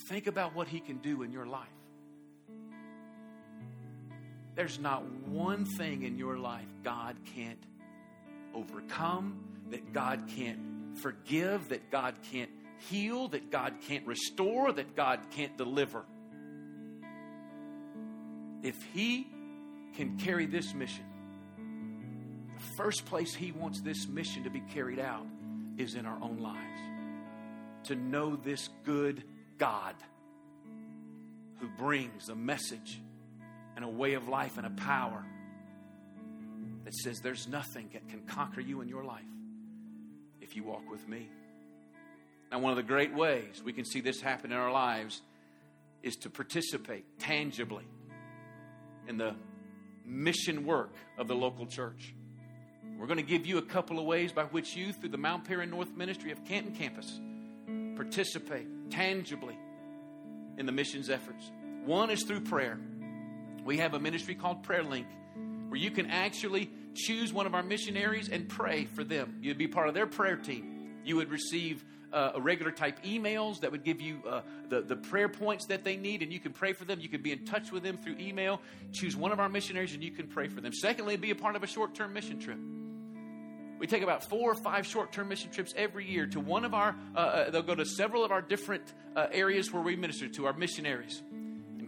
think 0.08 0.26
about 0.26 0.54
what 0.54 0.68
he 0.68 0.80
can 0.80 0.98
do 0.98 1.22
in 1.22 1.32
your 1.32 1.46
life. 1.46 1.68
There's 4.54 4.78
not 4.78 5.04
one 5.26 5.64
thing 5.64 6.02
in 6.02 6.18
your 6.18 6.36
life 6.36 6.66
God 6.82 7.16
can't 7.34 7.62
overcome, 8.54 9.42
that 9.70 9.92
God 9.92 10.24
can't 10.36 10.98
forgive, 10.98 11.70
that 11.70 11.90
God 11.90 12.14
can't 12.30 12.50
heal, 12.90 13.28
that 13.28 13.50
God 13.50 13.74
can't 13.88 14.06
restore, 14.06 14.72
that 14.72 14.96
God 14.96 15.20
can't 15.30 15.56
deliver. 15.56 16.04
If 18.62 18.76
He 18.92 19.26
can 19.96 20.18
carry 20.18 20.46
this 20.46 20.74
mission, 20.74 21.04
the 22.56 22.76
first 22.76 23.04
place 23.06 23.34
He 23.34 23.52
wants 23.52 23.80
this 23.80 24.06
mission 24.06 24.44
to 24.44 24.50
be 24.50 24.60
carried 24.60 25.00
out 25.00 25.26
is 25.78 25.94
in 25.94 26.06
our 26.06 26.18
own 26.22 26.38
lives. 26.38 27.88
To 27.88 27.96
know 27.96 28.36
this 28.36 28.68
good 28.84 29.24
God 29.58 29.94
who 31.58 31.68
brings 31.78 32.28
a 32.28 32.34
message 32.34 33.00
and 33.76 33.84
a 33.84 33.88
way 33.88 34.14
of 34.14 34.28
life 34.28 34.58
and 34.58 34.66
a 34.66 34.70
power 34.70 35.24
that 36.84 36.94
says 36.94 37.20
there's 37.20 37.48
nothing 37.48 37.88
that 37.92 38.08
can 38.08 38.22
conquer 38.22 38.60
you 38.60 38.80
in 38.80 38.88
your 38.88 39.04
life 39.04 39.22
if 40.40 40.56
you 40.56 40.64
walk 40.64 40.90
with 40.90 41.06
me. 41.08 41.28
Now, 42.52 42.58
one 42.58 42.70
of 42.70 42.76
the 42.76 42.82
great 42.82 43.14
ways 43.14 43.62
we 43.64 43.72
can 43.72 43.86
see 43.86 44.02
this 44.02 44.20
happen 44.20 44.52
in 44.52 44.58
our 44.58 44.70
lives 44.70 45.22
is 46.02 46.16
to 46.16 46.30
participate 46.30 47.18
tangibly 47.18 47.86
in 49.08 49.16
the 49.16 49.34
mission 50.04 50.66
work 50.66 50.94
of 51.16 51.28
the 51.28 51.34
local 51.34 51.64
church. 51.64 52.14
We're 52.98 53.06
going 53.06 53.16
to 53.16 53.24
give 53.24 53.46
you 53.46 53.56
a 53.56 53.62
couple 53.62 53.98
of 53.98 54.04
ways 54.04 54.32
by 54.32 54.44
which 54.44 54.76
you, 54.76 54.92
through 54.92 55.08
the 55.08 55.18
Mount 55.18 55.46
Paran 55.46 55.70
North 55.70 55.96
Ministry 55.96 56.30
of 56.30 56.44
Canton 56.44 56.74
Campus, 56.74 57.20
participate 57.96 58.66
tangibly 58.90 59.56
in 60.58 60.66
the 60.66 60.72
missions 60.72 61.08
efforts. 61.08 61.50
One 61.86 62.10
is 62.10 62.22
through 62.22 62.42
prayer. 62.42 62.78
We 63.64 63.78
have 63.78 63.94
a 63.94 63.98
ministry 63.98 64.34
called 64.34 64.62
Prayer 64.62 64.82
Link 64.82 65.06
where 65.68 65.80
you 65.80 65.90
can 65.90 66.10
actually 66.10 66.70
choose 66.94 67.32
one 67.32 67.46
of 67.46 67.54
our 67.54 67.62
missionaries 67.62 68.28
and 68.28 68.46
pray 68.46 68.84
for 68.84 69.04
them. 69.04 69.38
You'd 69.40 69.56
be 69.56 69.68
part 69.68 69.88
of 69.88 69.94
their 69.94 70.06
prayer 70.06 70.36
team. 70.36 70.98
You 71.02 71.16
would 71.16 71.30
receive 71.30 71.82
uh, 72.12 72.32
regular 72.38 72.70
type 72.70 73.02
emails 73.04 73.60
that 73.60 73.72
would 73.72 73.84
give 73.84 74.00
you 74.00 74.20
uh, 74.28 74.42
the, 74.68 74.82
the 74.82 74.96
prayer 74.96 75.28
points 75.28 75.66
that 75.66 75.84
they 75.84 75.96
need, 75.96 76.22
and 76.22 76.32
you 76.32 76.40
can 76.40 76.52
pray 76.52 76.72
for 76.72 76.84
them. 76.84 77.00
You 77.00 77.08
can 77.08 77.22
be 77.22 77.32
in 77.32 77.44
touch 77.44 77.72
with 77.72 77.82
them 77.82 77.96
through 77.96 78.16
email. 78.18 78.60
Choose 78.92 79.16
one 79.16 79.32
of 79.32 79.40
our 79.40 79.48
missionaries, 79.48 79.94
and 79.94 80.02
you 80.02 80.10
can 80.10 80.26
pray 80.26 80.48
for 80.48 80.60
them. 80.60 80.72
Secondly, 80.72 81.16
be 81.16 81.30
a 81.30 81.34
part 81.34 81.56
of 81.56 81.62
a 81.62 81.66
short 81.66 81.94
term 81.94 82.12
mission 82.12 82.38
trip. 82.38 82.58
We 83.78 83.88
take 83.88 84.02
about 84.04 84.28
four 84.28 84.52
or 84.52 84.54
five 84.54 84.86
short 84.86 85.12
term 85.12 85.28
mission 85.28 85.50
trips 85.50 85.74
every 85.76 86.08
year 86.08 86.26
to 86.28 86.40
one 86.40 86.64
of 86.64 86.72
our, 86.72 86.94
uh, 87.16 87.18
uh, 87.18 87.50
they'll 87.50 87.62
go 87.62 87.74
to 87.74 87.84
several 87.84 88.24
of 88.24 88.30
our 88.30 88.40
different 88.40 88.94
uh, 89.16 89.26
areas 89.32 89.72
where 89.72 89.82
we 89.82 89.96
minister 89.96 90.28
to 90.28 90.46
our 90.46 90.52
missionaries 90.52 91.20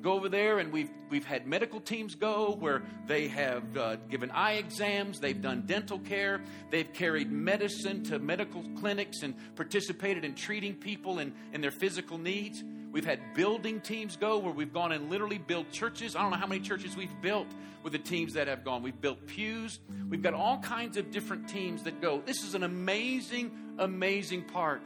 go 0.04 0.12
over 0.12 0.28
there 0.28 0.58
and 0.58 0.72
we've 0.72 0.90
we've 1.10 1.24
had 1.24 1.46
medical 1.46 1.80
teams 1.80 2.14
go 2.14 2.56
where 2.60 2.82
they 3.06 3.26
have 3.26 3.76
uh, 3.76 3.96
given 4.10 4.30
eye 4.30 4.54
exams 4.54 5.18
they've 5.18 5.40
done 5.40 5.62
dental 5.66 5.98
care 5.98 6.42
they've 6.70 6.92
carried 6.92 7.32
medicine 7.32 8.04
to 8.04 8.18
medical 8.18 8.62
clinics 8.78 9.22
and 9.22 9.34
participated 9.56 10.24
in 10.24 10.34
treating 10.34 10.74
people 10.74 11.18
and, 11.18 11.32
and 11.52 11.62
their 11.62 11.70
physical 11.70 12.18
needs. 12.18 12.62
We've 12.92 13.04
had 13.04 13.34
building 13.34 13.80
teams 13.80 14.16
go 14.16 14.38
where 14.38 14.52
we've 14.52 14.72
gone 14.72 14.92
and 14.92 15.10
literally 15.10 15.38
built 15.38 15.70
churches. 15.72 16.14
I 16.14 16.22
don't 16.22 16.30
know 16.30 16.36
how 16.36 16.46
many 16.46 16.60
churches 16.60 16.96
we've 16.96 17.20
built 17.20 17.48
with 17.82 17.92
the 17.92 17.98
teams 17.98 18.34
that 18.34 18.46
have 18.46 18.64
gone. 18.64 18.82
We've 18.82 19.00
built 19.00 19.26
pews. 19.26 19.80
We've 20.08 20.22
got 20.22 20.34
all 20.34 20.58
kinds 20.58 20.96
of 20.96 21.10
different 21.10 21.48
teams 21.48 21.82
that 21.84 22.00
go. 22.00 22.22
This 22.24 22.44
is 22.44 22.54
an 22.54 22.62
amazing 22.62 23.50
amazing 23.78 24.42
part 24.44 24.82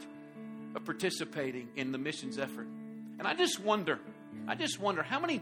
of 0.75 0.83
participating 0.85 1.69
in 1.75 1.91
the 1.91 1.97
missions 1.97 2.39
effort. 2.39 2.67
And 3.19 3.27
i 3.27 3.35
just 3.35 3.59
wonder 3.59 3.99
I 4.47 4.55
just 4.55 4.79
wonder 4.79 5.03
how 5.03 5.19
many 5.19 5.41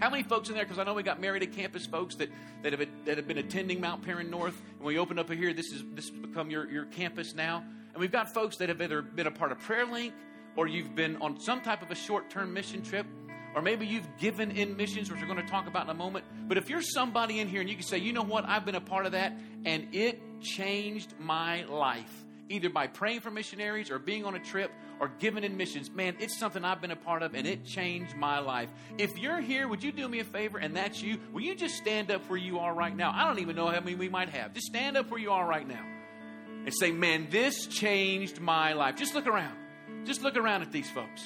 how 0.00 0.10
many 0.10 0.22
folks 0.22 0.48
in 0.48 0.54
there? 0.54 0.64
Because 0.64 0.78
I 0.78 0.84
know 0.84 0.94
we 0.94 1.02
got 1.02 1.20
Marietta 1.20 1.46
campus 1.46 1.86
folks 1.86 2.16
that, 2.16 2.30
that 2.62 2.72
have 2.72 2.88
that 3.06 3.16
have 3.16 3.26
been 3.26 3.38
attending 3.38 3.80
Mount 3.80 4.02
Paran 4.02 4.30
North. 4.30 4.60
And 4.76 4.86
we 4.86 4.98
opened 4.98 5.18
up 5.18 5.30
here. 5.32 5.52
This 5.52 5.72
is 5.72 5.82
this 5.94 6.10
has 6.10 6.18
become 6.18 6.50
your, 6.50 6.70
your 6.70 6.84
campus 6.86 7.34
now. 7.34 7.64
And 7.92 8.00
we've 8.00 8.12
got 8.12 8.34
folks 8.34 8.58
that 8.58 8.68
have 8.68 8.80
either 8.80 9.00
been 9.00 9.26
a 9.26 9.30
part 9.30 9.52
of 9.52 9.60
Prayer 9.60 9.86
Link, 9.86 10.12
or 10.54 10.66
you've 10.66 10.94
been 10.94 11.16
on 11.16 11.40
some 11.40 11.62
type 11.62 11.82
of 11.82 11.90
a 11.90 11.94
short 11.94 12.28
term 12.28 12.52
mission 12.52 12.82
trip, 12.82 13.06
or 13.54 13.62
maybe 13.62 13.86
you've 13.86 14.08
given 14.18 14.50
in 14.50 14.76
missions, 14.76 15.10
which 15.10 15.20
we're 15.20 15.26
going 15.26 15.42
to 15.42 15.50
talk 15.50 15.66
about 15.66 15.84
in 15.84 15.90
a 15.90 15.94
moment. 15.94 16.26
But 16.46 16.58
if 16.58 16.68
you're 16.68 16.82
somebody 16.82 17.40
in 17.40 17.48
here 17.48 17.62
and 17.62 17.70
you 17.70 17.76
can 17.76 17.86
say, 17.86 17.98
you 17.98 18.12
know 18.12 18.22
what, 18.22 18.44
I've 18.44 18.66
been 18.66 18.74
a 18.74 18.80
part 18.82 19.06
of 19.06 19.12
that, 19.12 19.32
and 19.64 19.94
it 19.94 20.20
changed 20.42 21.14
my 21.18 21.64
life 21.64 22.24
either 22.48 22.68
by 22.68 22.86
praying 22.86 23.20
for 23.20 23.30
missionaries 23.30 23.90
or 23.90 23.98
being 23.98 24.24
on 24.24 24.34
a 24.34 24.38
trip 24.38 24.70
or 25.00 25.10
giving 25.18 25.44
in 25.44 25.56
missions. 25.56 25.90
Man, 25.90 26.16
it's 26.18 26.38
something 26.38 26.64
I've 26.64 26.80
been 26.80 26.90
a 26.90 26.96
part 26.96 27.22
of 27.22 27.34
and 27.34 27.46
it 27.46 27.64
changed 27.64 28.16
my 28.16 28.38
life. 28.38 28.68
If 28.98 29.18
you're 29.18 29.40
here, 29.40 29.68
would 29.68 29.82
you 29.82 29.92
do 29.92 30.08
me 30.08 30.20
a 30.20 30.24
favor 30.24 30.58
and 30.58 30.76
that's 30.76 31.02
you? 31.02 31.18
Will 31.32 31.42
you 31.42 31.54
just 31.54 31.76
stand 31.76 32.10
up 32.10 32.28
where 32.28 32.38
you 32.38 32.58
are 32.58 32.74
right 32.74 32.96
now? 32.96 33.12
I 33.14 33.26
don't 33.26 33.38
even 33.40 33.56
know 33.56 33.66
how 33.68 33.80
many 33.80 33.94
we 33.94 34.08
might 34.08 34.30
have. 34.30 34.54
Just 34.54 34.66
stand 34.66 34.96
up 34.96 35.10
where 35.10 35.20
you 35.20 35.30
are 35.32 35.46
right 35.46 35.66
now 35.66 35.84
and 36.64 36.74
say, 36.74 36.90
Man, 36.90 37.28
this 37.30 37.66
changed 37.66 38.40
my 38.40 38.72
life. 38.72 38.96
Just 38.96 39.14
look 39.14 39.26
around. 39.26 39.56
Just 40.04 40.22
look 40.22 40.36
around 40.36 40.62
at 40.62 40.72
these 40.72 40.90
folks. 40.90 41.22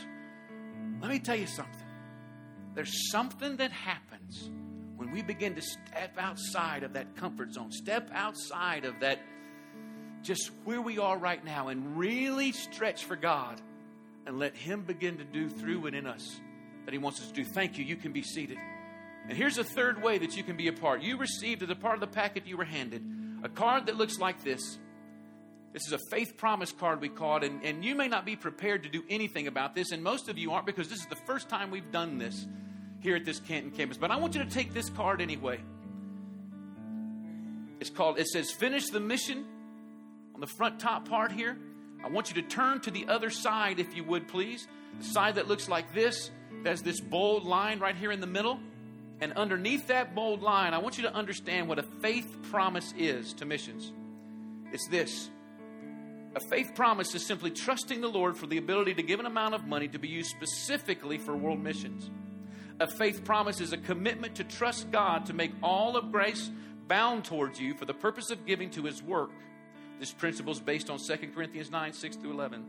Let 1.01 1.11
me 1.11 1.19
tell 1.19 1.37
you 1.37 1.47
something. 1.47 1.75
There's 2.75 3.11
something 3.11 3.57
that 3.57 3.73
happens 3.73 4.51
when 4.97 5.11
we 5.11 5.23
begin 5.23 5.55
to 5.55 5.63
step 5.63 6.17
outside 6.19 6.83
of 6.83 6.93
that 6.93 7.17
comfort 7.17 7.53
zone, 7.53 7.73
step 7.73 8.11
outside 8.13 8.85
of 8.85 9.01
that 9.01 9.19
just 10.23 10.51
where 10.65 10.81
we 10.81 10.99
are 10.99 11.17
right 11.17 11.45
now 11.45 11.69
and 11.69 11.97
really 11.97 12.53
stretch 12.53 13.05
for 13.05 13.17
God 13.17 13.61
and 14.27 14.39
let 14.39 14.55
Him 14.57 14.83
begin 14.83 15.19
to 15.19 15.25
do 15.25 15.49
through 15.49 15.87
and 15.87 15.97
in 15.97 16.07
us 16.07 16.41
that 16.85 16.93
He 16.93 16.99
wants 16.99 17.21
us 17.21 17.29
to 17.29 17.35
do. 17.35 17.45
Thank 17.45 17.79
you. 17.79 17.85
You 17.85 17.97
can 17.97 18.13
be 18.13 18.23
seated. 18.23 18.59
And 19.29 19.37
here's 19.37 19.59
a 19.59 19.65
third 19.65 20.03
way 20.03 20.19
that 20.19 20.37
you 20.37 20.43
can 20.43 20.57
be 20.57 20.69
a 20.69 20.73
part. 20.73 21.03
You 21.03 21.17
received 21.17 21.63
as 21.63 21.71
a 21.71 21.75
part 21.75 21.95
of 21.95 22.01
the 22.01 22.07
packet 22.07 22.47
you 22.47 22.57
were 22.57 22.65
handed 22.65 23.05
a 23.43 23.49
card 23.49 23.87
that 23.87 23.97
looks 23.97 24.19
like 24.19 24.43
this. 24.45 24.79
This 25.73 25.87
is 25.87 25.93
a 25.93 25.99
faith 26.11 26.37
promise 26.37 26.73
card, 26.73 27.01
we 27.01 27.09
call 27.09 27.39
it, 27.39 27.45
and, 27.45 27.65
and 27.65 27.85
you 27.85 27.95
may 27.95 28.09
not 28.09 28.27
be 28.27 28.37
prepared 28.37 28.83
to 28.83 28.89
do 28.89 29.05
anything 29.09 29.47
about 29.47 29.75
this, 29.75 29.93
and 29.93 30.03
most 30.03 30.29
of 30.29 30.37
you 30.37 30.53
aren't 30.53 30.67
because 30.67 30.89
this 30.89 30.99
is 30.99 31.07
the 31.07 31.17
first 31.17 31.49
time 31.49 31.71
we've 31.71 31.91
done 31.93 32.19
this 32.19 32.47
here 33.01 33.17
at 33.17 33.25
this 33.25 33.39
Canton 33.41 33.71
campus. 33.71 33.97
But 33.97 34.11
I 34.11 34.17
want 34.17 34.35
you 34.35 34.45
to 34.45 34.51
take 34.51 34.75
this 34.75 34.91
card 34.91 35.21
anyway. 35.21 35.61
It's 37.79 37.89
called, 37.89 38.19
it 38.19 38.27
says, 38.27 38.51
Finish 38.51 38.89
the 38.91 39.01
mission 39.01 39.45
on 40.35 40.41
the 40.41 40.47
front 40.47 40.81
top 40.81 41.09
part 41.09 41.33
here, 41.33 41.57
I 42.03 42.09
want 42.09 42.31
you 42.35 42.41
to 42.43 42.49
turn 42.49 42.81
to 42.81 42.91
the 42.91 43.09
other 43.09 43.31
side, 43.31 43.79
if 43.79 43.95
you 43.95 44.05
would, 44.05 44.29
please. 44.29 44.67
The 44.99 45.05
side 45.05 45.35
that 45.37 45.49
looks 45.49 45.69
like 45.69 45.93
this, 45.95 46.31
has 46.65 46.83
this 46.83 47.01
bold 47.01 47.45
line 47.45 47.79
right 47.79 47.97
here 47.97 48.13
in 48.13 48.21
the 48.21 48.27
middle. 48.27 48.61
And 49.21 49.33
underneath 49.35 49.89
that 49.89 50.15
bold 50.15 50.43
line, 50.43 50.73
I 50.73 50.79
want 50.79 50.97
you 50.97 51.05
to 51.05 51.15
understand 51.15 51.69
what 51.69 51.79
a 51.79 51.83
faith 51.83 52.37
promise 52.51 52.95
is 52.97 53.35
to 53.35 53.45
missions. 53.45 53.93
It's 54.73 54.89
this 54.89 55.31
a 56.35 56.41
faith 56.41 56.77
promise 56.77 57.13
is 57.17 57.27
simply 57.27 57.51
trusting 57.51 58.01
the 58.01 58.09
Lord 58.09 58.37
for 58.37 58.47
the 58.47 58.57
ability 58.57 58.95
to 58.95 59.03
give 59.03 59.19
an 59.19 59.27
amount 59.27 59.55
of 59.55 59.67
money 59.67 59.89
to 59.89 59.99
be 59.99 60.07
used 60.07 60.31
specifically 60.31 61.19
for 61.19 61.37
world 61.37 61.61
missions. 61.61 62.09
A 62.79 62.87
faith 62.87 63.25
promise 63.25 63.61
is 63.61 63.73
a 63.73 63.77
commitment 63.77 64.37
to 64.37 64.45
trust 64.45 64.93
God 64.93 65.27
to 65.27 65.33
make 65.33 65.51
all 65.61 65.97
of 65.97 66.13
grace 66.13 66.51
bound 66.87 67.25
towards 67.25 67.61
you 67.61 67.75
for 67.75 67.85
the 67.85 67.95
purpose 67.95 68.31
of 68.31 68.47
giving 68.47 68.71
to 68.71 68.85
His 68.85 69.03
work 69.03 69.31
this 70.01 70.13
principle 70.13 70.53
is 70.53 70.61
based 70.61 70.89
on 70.89 70.99
2 70.99 71.17
Corinthians 71.35 71.71
9 71.71 71.93
6 71.93 72.17
through 72.17 72.33
11. 72.33 72.65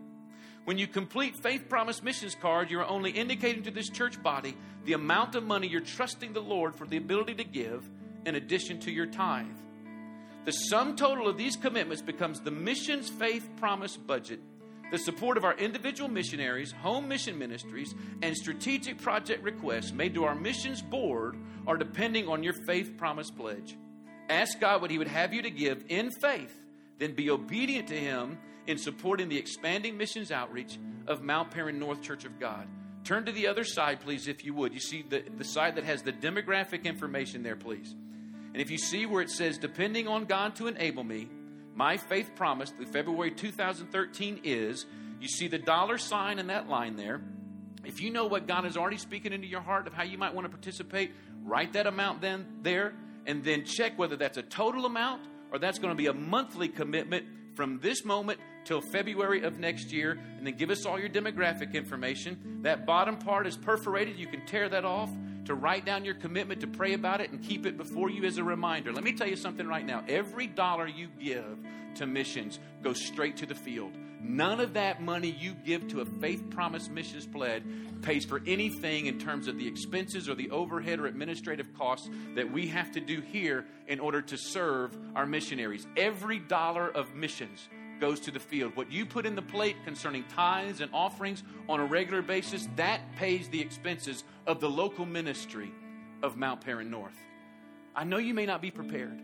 When 0.65 0.77
you 0.77 0.85
complete 0.85 1.37
Faith 1.37 1.67
Promise 1.69 2.03
Missions 2.03 2.35
card, 2.35 2.69
you're 2.69 2.85
only 2.85 3.09
indicating 3.09 3.63
to 3.63 3.71
this 3.71 3.89
church 3.89 4.21
body 4.21 4.55
the 4.85 4.93
amount 4.93 5.33
of 5.35 5.43
money 5.43 5.67
you're 5.67 5.81
trusting 5.81 6.33
the 6.33 6.41
Lord 6.41 6.75
for 6.75 6.85
the 6.85 6.97
ability 6.97 7.35
to 7.35 7.43
give 7.43 7.89
in 8.25 8.35
addition 8.35 8.79
to 8.81 8.91
your 8.91 9.07
tithe. 9.07 9.47
The 10.43 10.51
sum 10.51 10.95
total 10.95 11.27
of 11.27 11.37
these 11.37 11.55
commitments 11.55 12.01
becomes 12.01 12.41
the 12.41 12.51
missions 12.51 13.09
faith 13.09 13.49
promise 13.55 13.95
budget. 13.95 14.41
The 14.91 14.99
support 14.99 15.37
of 15.37 15.45
our 15.45 15.55
individual 15.55 16.09
missionaries, 16.09 16.73
home 16.73 17.07
mission 17.07 17.39
ministries, 17.39 17.95
and 18.21 18.35
strategic 18.35 19.01
project 19.01 19.41
requests 19.41 19.93
made 19.93 20.13
to 20.15 20.25
our 20.25 20.35
missions 20.35 20.81
board 20.81 21.37
are 21.65 21.77
depending 21.77 22.27
on 22.27 22.43
your 22.43 22.53
faith 22.67 22.97
promise 22.97 23.31
pledge. 23.31 23.77
Ask 24.29 24.59
God 24.59 24.81
what 24.81 24.91
He 24.91 24.97
would 24.97 25.07
have 25.07 25.33
you 25.33 25.41
to 25.43 25.49
give 25.49 25.85
in 25.87 26.11
faith 26.11 26.60
then 27.01 27.13
be 27.13 27.31
obedient 27.31 27.87
to 27.87 27.97
Him 27.97 28.37
in 28.67 28.77
supporting 28.77 29.27
the 29.27 29.37
expanding 29.37 29.97
missions 29.97 30.31
outreach 30.31 30.77
of 31.07 31.23
Mount 31.23 31.49
Paran 31.49 31.79
North 31.79 32.01
Church 32.03 32.25
of 32.25 32.39
God. 32.39 32.67
Turn 33.03 33.25
to 33.25 33.31
the 33.31 33.47
other 33.47 33.63
side, 33.63 34.01
please, 34.01 34.27
if 34.27 34.45
you 34.45 34.53
would. 34.53 34.71
You 34.71 34.79
see 34.79 35.01
the, 35.01 35.23
the 35.35 35.43
side 35.43 35.75
that 35.75 35.83
has 35.83 36.03
the 36.03 36.13
demographic 36.13 36.83
information 36.83 37.41
there, 37.41 37.55
please. 37.55 37.95
And 38.53 38.61
if 38.61 38.69
you 38.69 38.77
see 38.77 39.07
where 39.07 39.23
it 39.23 39.31
says, 39.31 39.57
depending 39.57 40.07
on 40.07 40.25
God 40.25 40.55
to 40.57 40.67
enable 40.67 41.03
me, 41.03 41.27
my 41.73 41.97
faith 41.97 42.35
promise 42.35 42.69
through 42.69 42.85
February 42.85 43.31
2013 43.31 44.41
is, 44.43 44.85
you 45.19 45.27
see 45.27 45.47
the 45.47 45.57
dollar 45.57 45.97
sign 45.97 46.37
in 46.37 46.47
that 46.47 46.69
line 46.69 46.97
there. 46.97 47.21
If 47.83 47.99
you 47.99 48.11
know 48.11 48.27
what 48.27 48.47
God 48.47 48.67
is 48.67 48.77
already 48.77 48.97
speaking 48.97 49.33
into 49.33 49.47
your 49.47 49.61
heart 49.61 49.87
of 49.87 49.93
how 49.93 50.03
you 50.03 50.19
might 50.19 50.35
want 50.35 50.45
to 50.45 50.49
participate, 50.49 51.13
write 51.43 51.73
that 51.73 51.87
amount 51.87 52.21
then 52.21 52.45
there, 52.61 52.93
and 53.25 53.43
then 53.43 53.65
check 53.65 53.97
whether 53.97 54.15
that's 54.15 54.37
a 54.37 54.43
total 54.43 54.85
amount 54.85 55.23
or 55.51 55.59
that's 55.59 55.79
going 55.79 55.91
to 55.91 55.97
be 55.97 56.07
a 56.07 56.13
monthly 56.13 56.67
commitment 56.67 57.25
from 57.55 57.79
this 57.79 58.05
moment 58.05 58.39
till 58.63 58.81
February 58.81 59.43
of 59.43 59.59
next 59.59 59.91
year, 59.91 60.11
and 60.37 60.45
then 60.45 60.55
give 60.55 60.69
us 60.69 60.85
all 60.85 60.99
your 60.99 61.09
demographic 61.09 61.73
information. 61.73 62.59
That 62.61 62.85
bottom 62.85 63.17
part 63.17 63.47
is 63.47 63.57
perforated. 63.57 64.17
You 64.17 64.27
can 64.27 64.45
tear 64.45 64.69
that 64.69 64.85
off 64.85 65.09
to 65.45 65.55
write 65.55 65.85
down 65.85 66.05
your 66.05 66.13
commitment 66.13 66.61
to 66.61 66.67
pray 66.67 66.93
about 66.93 67.21
it 67.21 67.31
and 67.31 67.41
keep 67.43 67.65
it 67.65 67.77
before 67.77 68.09
you 68.09 68.23
as 68.25 68.37
a 68.37 68.43
reminder. 68.43 68.91
Let 68.93 69.03
me 69.03 69.13
tell 69.13 69.27
you 69.27 69.35
something 69.35 69.67
right 69.67 69.85
now. 69.85 70.03
Every 70.07 70.47
dollar 70.47 70.87
you 70.87 71.07
give 71.19 71.57
to 71.95 72.05
missions 72.05 72.59
goes 72.83 73.03
straight 73.03 73.37
to 73.37 73.45
the 73.45 73.55
field. 73.55 73.91
None 74.23 74.59
of 74.59 74.73
that 74.75 75.01
money 75.01 75.35
you 75.39 75.53
give 75.53 75.87
to 75.89 76.01
a 76.01 76.05
faith 76.05 76.51
promise 76.51 76.89
missions 76.89 77.25
pledge 77.25 77.63
pays 78.03 78.23
for 78.23 78.41
anything 78.45 79.07
in 79.07 79.19
terms 79.19 79.47
of 79.47 79.57
the 79.57 79.67
expenses 79.67 80.29
or 80.29 80.35
the 80.35 80.49
overhead 80.51 80.99
or 80.99 81.07
administrative 81.07 81.73
costs 81.75 82.07
that 82.35 82.51
we 82.51 82.67
have 82.67 82.91
to 82.91 82.99
do 82.99 83.21
here 83.21 83.65
in 83.87 83.99
order 83.99 84.21
to 84.21 84.37
serve 84.37 84.95
our 85.15 85.25
missionaries. 85.25 85.87
Every 85.97 86.37
dollar 86.37 86.87
of 86.87 87.15
missions 87.15 87.67
goes 88.01 88.19
to 88.21 88.31
the 88.31 88.39
field. 88.39 88.75
What 88.75 88.91
you 88.91 89.05
put 89.05 89.25
in 89.25 89.35
the 89.35 89.41
plate 89.41 89.77
concerning 89.85 90.25
tithes 90.25 90.81
and 90.81 90.91
offerings 90.93 91.43
on 91.69 91.79
a 91.79 91.85
regular 91.85 92.21
basis, 92.21 92.67
that 92.75 92.99
pays 93.15 93.47
the 93.47 93.61
expenses 93.61 94.25
of 94.47 94.59
the 94.59 94.69
local 94.69 95.05
ministry 95.05 95.71
of 96.23 96.35
Mount 96.35 96.61
Paran 96.61 96.89
North. 96.89 97.15
I 97.95 98.03
know 98.03 98.17
you 98.17 98.33
may 98.33 98.47
not 98.47 98.61
be 98.61 98.71
prepared. 98.71 99.21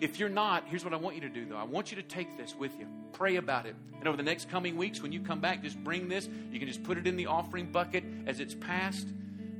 If 0.00 0.20
you're 0.20 0.28
not, 0.28 0.64
here's 0.66 0.84
what 0.84 0.92
I 0.92 0.98
want 0.98 1.14
you 1.14 1.22
to 1.22 1.30
do 1.30 1.46
though. 1.46 1.56
I 1.56 1.64
want 1.64 1.90
you 1.90 1.96
to 1.96 2.02
take 2.02 2.36
this 2.36 2.54
with 2.54 2.78
you. 2.78 2.86
Pray 3.14 3.36
about 3.36 3.64
it. 3.64 3.74
And 3.98 4.06
over 4.06 4.16
the 4.16 4.22
next 4.22 4.50
coming 4.50 4.76
weeks, 4.76 5.00
when 5.00 5.10
you 5.10 5.20
come 5.20 5.40
back, 5.40 5.62
just 5.62 5.82
bring 5.82 6.06
this. 6.06 6.28
You 6.52 6.58
can 6.58 6.68
just 6.68 6.82
put 6.82 6.98
it 6.98 7.06
in 7.06 7.16
the 7.16 7.26
offering 7.26 7.72
bucket 7.72 8.04
as 8.26 8.40
it's 8.40 8.54
passed. 8.54 9.08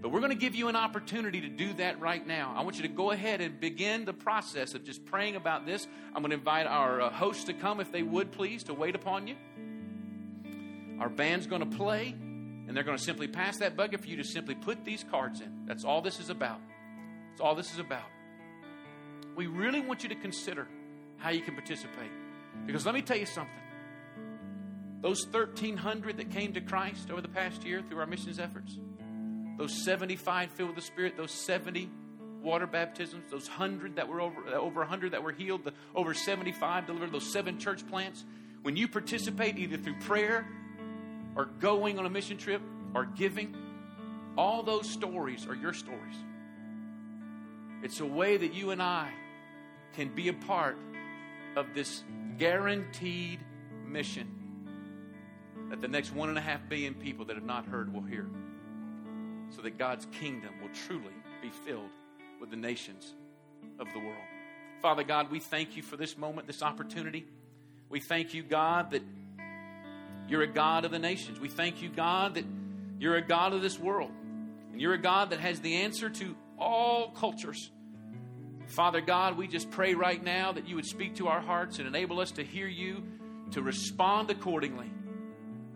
But 0.07 0.13
we're 0.13 0.21
going 0.21 0.31
to 0.31 0.39
give 0.39 0.55
you 0.55 0.69
an 0.69 0.77
opportunity 0.77 1.41
to 1.41 1.49
do 1.49 1.73
that 1.73 1.99
right 1.99 2.25
now. 2.25 2.55
I 2.57 2.63
want 2.63 2.77
you 2.77 2.83
to 2.83 2.89
go 2.89 3.11
ahead 3.11 3.41
and 3.41 3.59
begin 3.59 4.05
the 4.05 4.13
process 4.13 4.75
of 4.75 4.85
just 4.85 5.05
praying 5.05 5.35
about 5.35 5.67
this. 5.67 5.89
I'm 6.15 6.23
going 6.23 6.31
to 6.31 6.37
invite 6.37 6.69
our 6.69 7.01
uh, 7.01 7.11
hosts 7.11 7.43
to 7.47 7.53
come, 7.53 7.81
if 7.81 7.91
they 7.91 8.05
would 8.05 8.31
please, 8.31 8.63
to 8.63 8.73
wait 8.73 8.95
upon 8.95 9.27
you. 9.27 9.35
Our 11.01 11.09
band's 11.09 11.49
going 11.49 11.69
to 11.69 11.77
play, 11.77 12.15
and 12.17 12.77
they're 12.77 12.85
going 12.85 12.97
to 12.97 13.03
simply 13.03 13.27
pass 13.27 13.57
that 13.57 13.77
bucket 13.77 14.01
for 14.01 14.07
you 14.07 14.17
to 14.19 14.23
simply 14.23 14.55
put 14.55 14.85
these 14.85 15.05
cards 15.11 15.41
in. 15.41 15.67
That's 15.67 15.85
all 15.85 16.03
this 16.03 16.21
is 16.21 16.31
about. 16.31 16.61
That's 17.31 17.41
all 17.41 17.57
this 17.57 17.73
is 17.73 17.81
about. 17.81 18.07
We 19.35 19.49
really 19.49 19.81
want 19.81 20.05
you 20.05 20.09
to 20.11 20.15
consider 20.15 20.69
how 21.17 21.31
you 21.31 21.41
can 21.41 21.55
participate. 21.55 22.13
Because 22.65 22.87
let 22.87 22.95
me 22.95 23.03
tell 23.03 23.19
you 23.19 23.27
something. 23.27 23.53
Those 25.01 25.27
1,300 25.27 26.19
that 26.19 26.31
came 26.31 26.53
to 26.53 26.61
Christ 26.61 27.11
over 27.11 27.21
the 27.21 27.27
past 27.27 27.65
year 27.65 27.83
through 27.83 27.99
our 27.99 28.07
missions 28.07 28.39
efforts, 28.39 28.79
those 29.57 29.73
75 29.85 30.51
filled 30.51 30.71
with 30.71 30.77
the 30.77 30.83
Spirit, 30.83 31.17
those 31.17 31.33
70 31.33 31.91
water 32.43 32.67
baptisms, 32.67 33.25
those 33.31 33.49
100 33.49 33.97
that 33.97 34.09
were 34.09 34.21
over, 34.21 34.47
uh, 34.49 34.53
over 34.53 34.81
100 34.81 35.13
that 35.13 35.23
were 35.23 35.33
healed, 35.33 35.65
the 35.65 35.73
over 35.95 36.15
75 36.15 36.87
delivered, 36.87 37.13
those 37.13 37.31
seven 37.31 37.59
church 37.59 37.87
plants, 37.89 38.25
when 38.63 38.77
you 38.77 38.89
participate 38.89 39.59
either 39.59 39.77
through 39.77 39.99
prayer 40.01 40.47
or 41.35 41.47
going 41.61 41.99
on 41.99 42.07
a 42.07 42.11
mission 42.11 42.37
trip 42.37 42.63
or 42.95 43.05
giving, 43.05 43.55
all 44.37 44.63
those 44.63 44.89
stories 44.89 45.47
are 45.47 45.55
your 45.55 45.73
stories. 45.73 46.17
It's 47.83 48.01
a 48.01 48.07
way 48.07 48.37
that 48.37 48.55
you 48.55 48.71
and 48.71 48.83
I 48.83 49.11
can 49.95 50.09
be 50.15 50.29
a 50.29 50.33
part 50.33 50.77
of 51.57 51.67
this 51.75 52.05
guaranteed 52.39 53.41
mission 53.87 54.29
that 55.71 55.81
the 55.81 55.89
next 55.89 56.15
one 56.15 56.29
and 56.29 56.39
a 56.39 56.41
half 56.41 56.69
billion 56.69 56.95
people 56.95 57.25
that 57.27 57.37
have 57.37 57.45
not 57.45 57.67
heard 57.67 57.93
will 57.93 58.03
hear 58.03 58.29
so 59.51 59.63
that 59.63 59.79
God's 59.79 60.07
kingdom 60.07 60.51
will 60.61 60.71
truly 60.87 61.15
be 61.43 61.51
filled 61.51 61.91
with 62.41 62.51
the 62.51 62.57
nations 62.57 63.15
of 63.79 63.87
the 63.93 63.99
world. 63.99 64.25
Father 64.83 65.03
God, 65.03 65.31
we 65.31 65.41
thank 65.41 65.77
you 65.77 65.83
for 65.83 65.97
this 65.97 66.19
moment, 66.19 66.47
this 66.47 66.63
opportunity. 66.63 67.27
We 67.89 68.01
thank 68.01 68.35
you, 68.35 68.43
God, 68.43 68.91
that 68.91 69.03
you're 70.29 70.43
a 70.43 70.47
God 70.47 70.85
of 70.85 70.91
the 70.91 70.99
nations. 70.99 71.41
We 71.41 71.49
thank 71.49 71.83
you, 71.83 71.89
God, 71.89 72.35
that 72.35 72.45
you're 72.99 73.17
a 73.17 73.23
God 73.23 73.53
of 73.53 73.63
this 73.63 73.79
world. 73.79 74.11
And 74.73 74.81
you're 74.81 74.95
a 74.95 75.01
God 75.01 75.31
that 75.31 75.41
has 75.41 75.61
the 75.61 75.77
answer 75.77 76.11
to 76.11 76.37
all 76.59 77.11
cultures. 77.11 77.71
Father 78.67 79.01
God, 79.01 79.39
we 79.39 79.47
just 79.47 79.71
pray 79.71 79.95
right 79.95 80.23
now 80.23 80.53
that 80.53 80.69
you 80.69 80.75
would 80.75 80.87
speak 80.87 81.17
to 81.17 81.29
our 81.29 81.41
hearts 81.41 81.79
and 81.79 81.87
enable 81.87 82.21
us 82.21 82.33
to 82.33 82.43
hear 82.43 82.67
you, 82.67 83.03
to 83.53 83.63
respond 83.63 84.31
accordingly. 84.31 84.91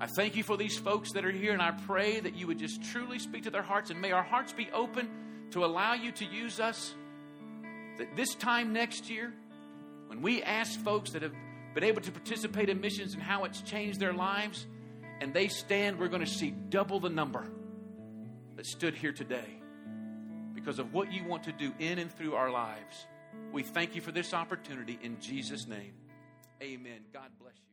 I 0.00 0.06
thank 0.06 0.34
you 0.34 0.42
for 0.42 0.56
these 0.56 0.78
folks 0.78 1.12
that 1.12 1.26
are 1.26 1.30
here, 1.30 1.52
and 1.52 1.60
I 1.60 1.72
pray 1.72 2.20
that 2.20 2.34
you 2.34 2.46
would 2.46 2.58
just 2.58 2.82
truly 2.82 3.18
speak 3.18 3.42
to 3.44 3.50
their 3.50 3.62
hearts, 3.62 3.90
and 3.90 4.00
may 4.00 4.12
our 4.12 4.22
hearts 4.22 4.54
be 4.54 4.70
open 4.72 5.10
to 5.50 5.62
allow 5.62 5.92
you 5.92 6.10
to 6.12 6.24
use 6.24 6.58
us. 6.58 6.94
That 7.98 8.16
this 8.16 8.34
time 8.34 8.72
next 8.72 9.10
year, 9.10 9.34
when 10.06 10.22
we 10.22 10.42
ask 10.42 10.80
folks 10.80 11.10
that 11.10 11.20
have 11.20 11.34
been 11.74 11.84
able 11.84 12.00
to 12.00 12.10
participate 12.10 12.70
in 12.70 12.80
missions 12.80 13.12
and 13.12 13.22
how 13.22 13.44
it's 13.44 13.60
changed 13.60 14.00
their 14.00 14.14
lives, 14.14 14.66
and 15.20 15.34
they 15.34 15.48
stand, 15.48 15.98
we're 15.98 16.08
going 16.08 16.24
to 16.24 16.30
see 16.30 16.50
double 16.50 16.98
the 16.98 17.10
number 17.10 17.46
that 18.56 18.64
stood 18.64 18.94
here 18.94 19.12
today 19.12 19.60
because 20.54 20.78
of 20.78 20.94
what 20.94 21.12
you 21.12 21.24
want 21.24 21.44
to 21.44 21.52
do 21.52 21.74
in 21.78 21.98
and 21.98 22.10
through 22.10 22.34
our 22.34 22.50
lives. 22.50 23.06
We 23.52 23.62
thank 23.62 23.94
you 23.94 24.00
for 24.00 24.12
this 24.12 24.32
opportunity 24.32 24.98
in 25.02 25.20
Jesus' 25.20 25.66
name. 25.66 25.92
Amen. 26.62 27.00
God 27.12 27.28
bless 27.38 27.54
you. 27.56 27.69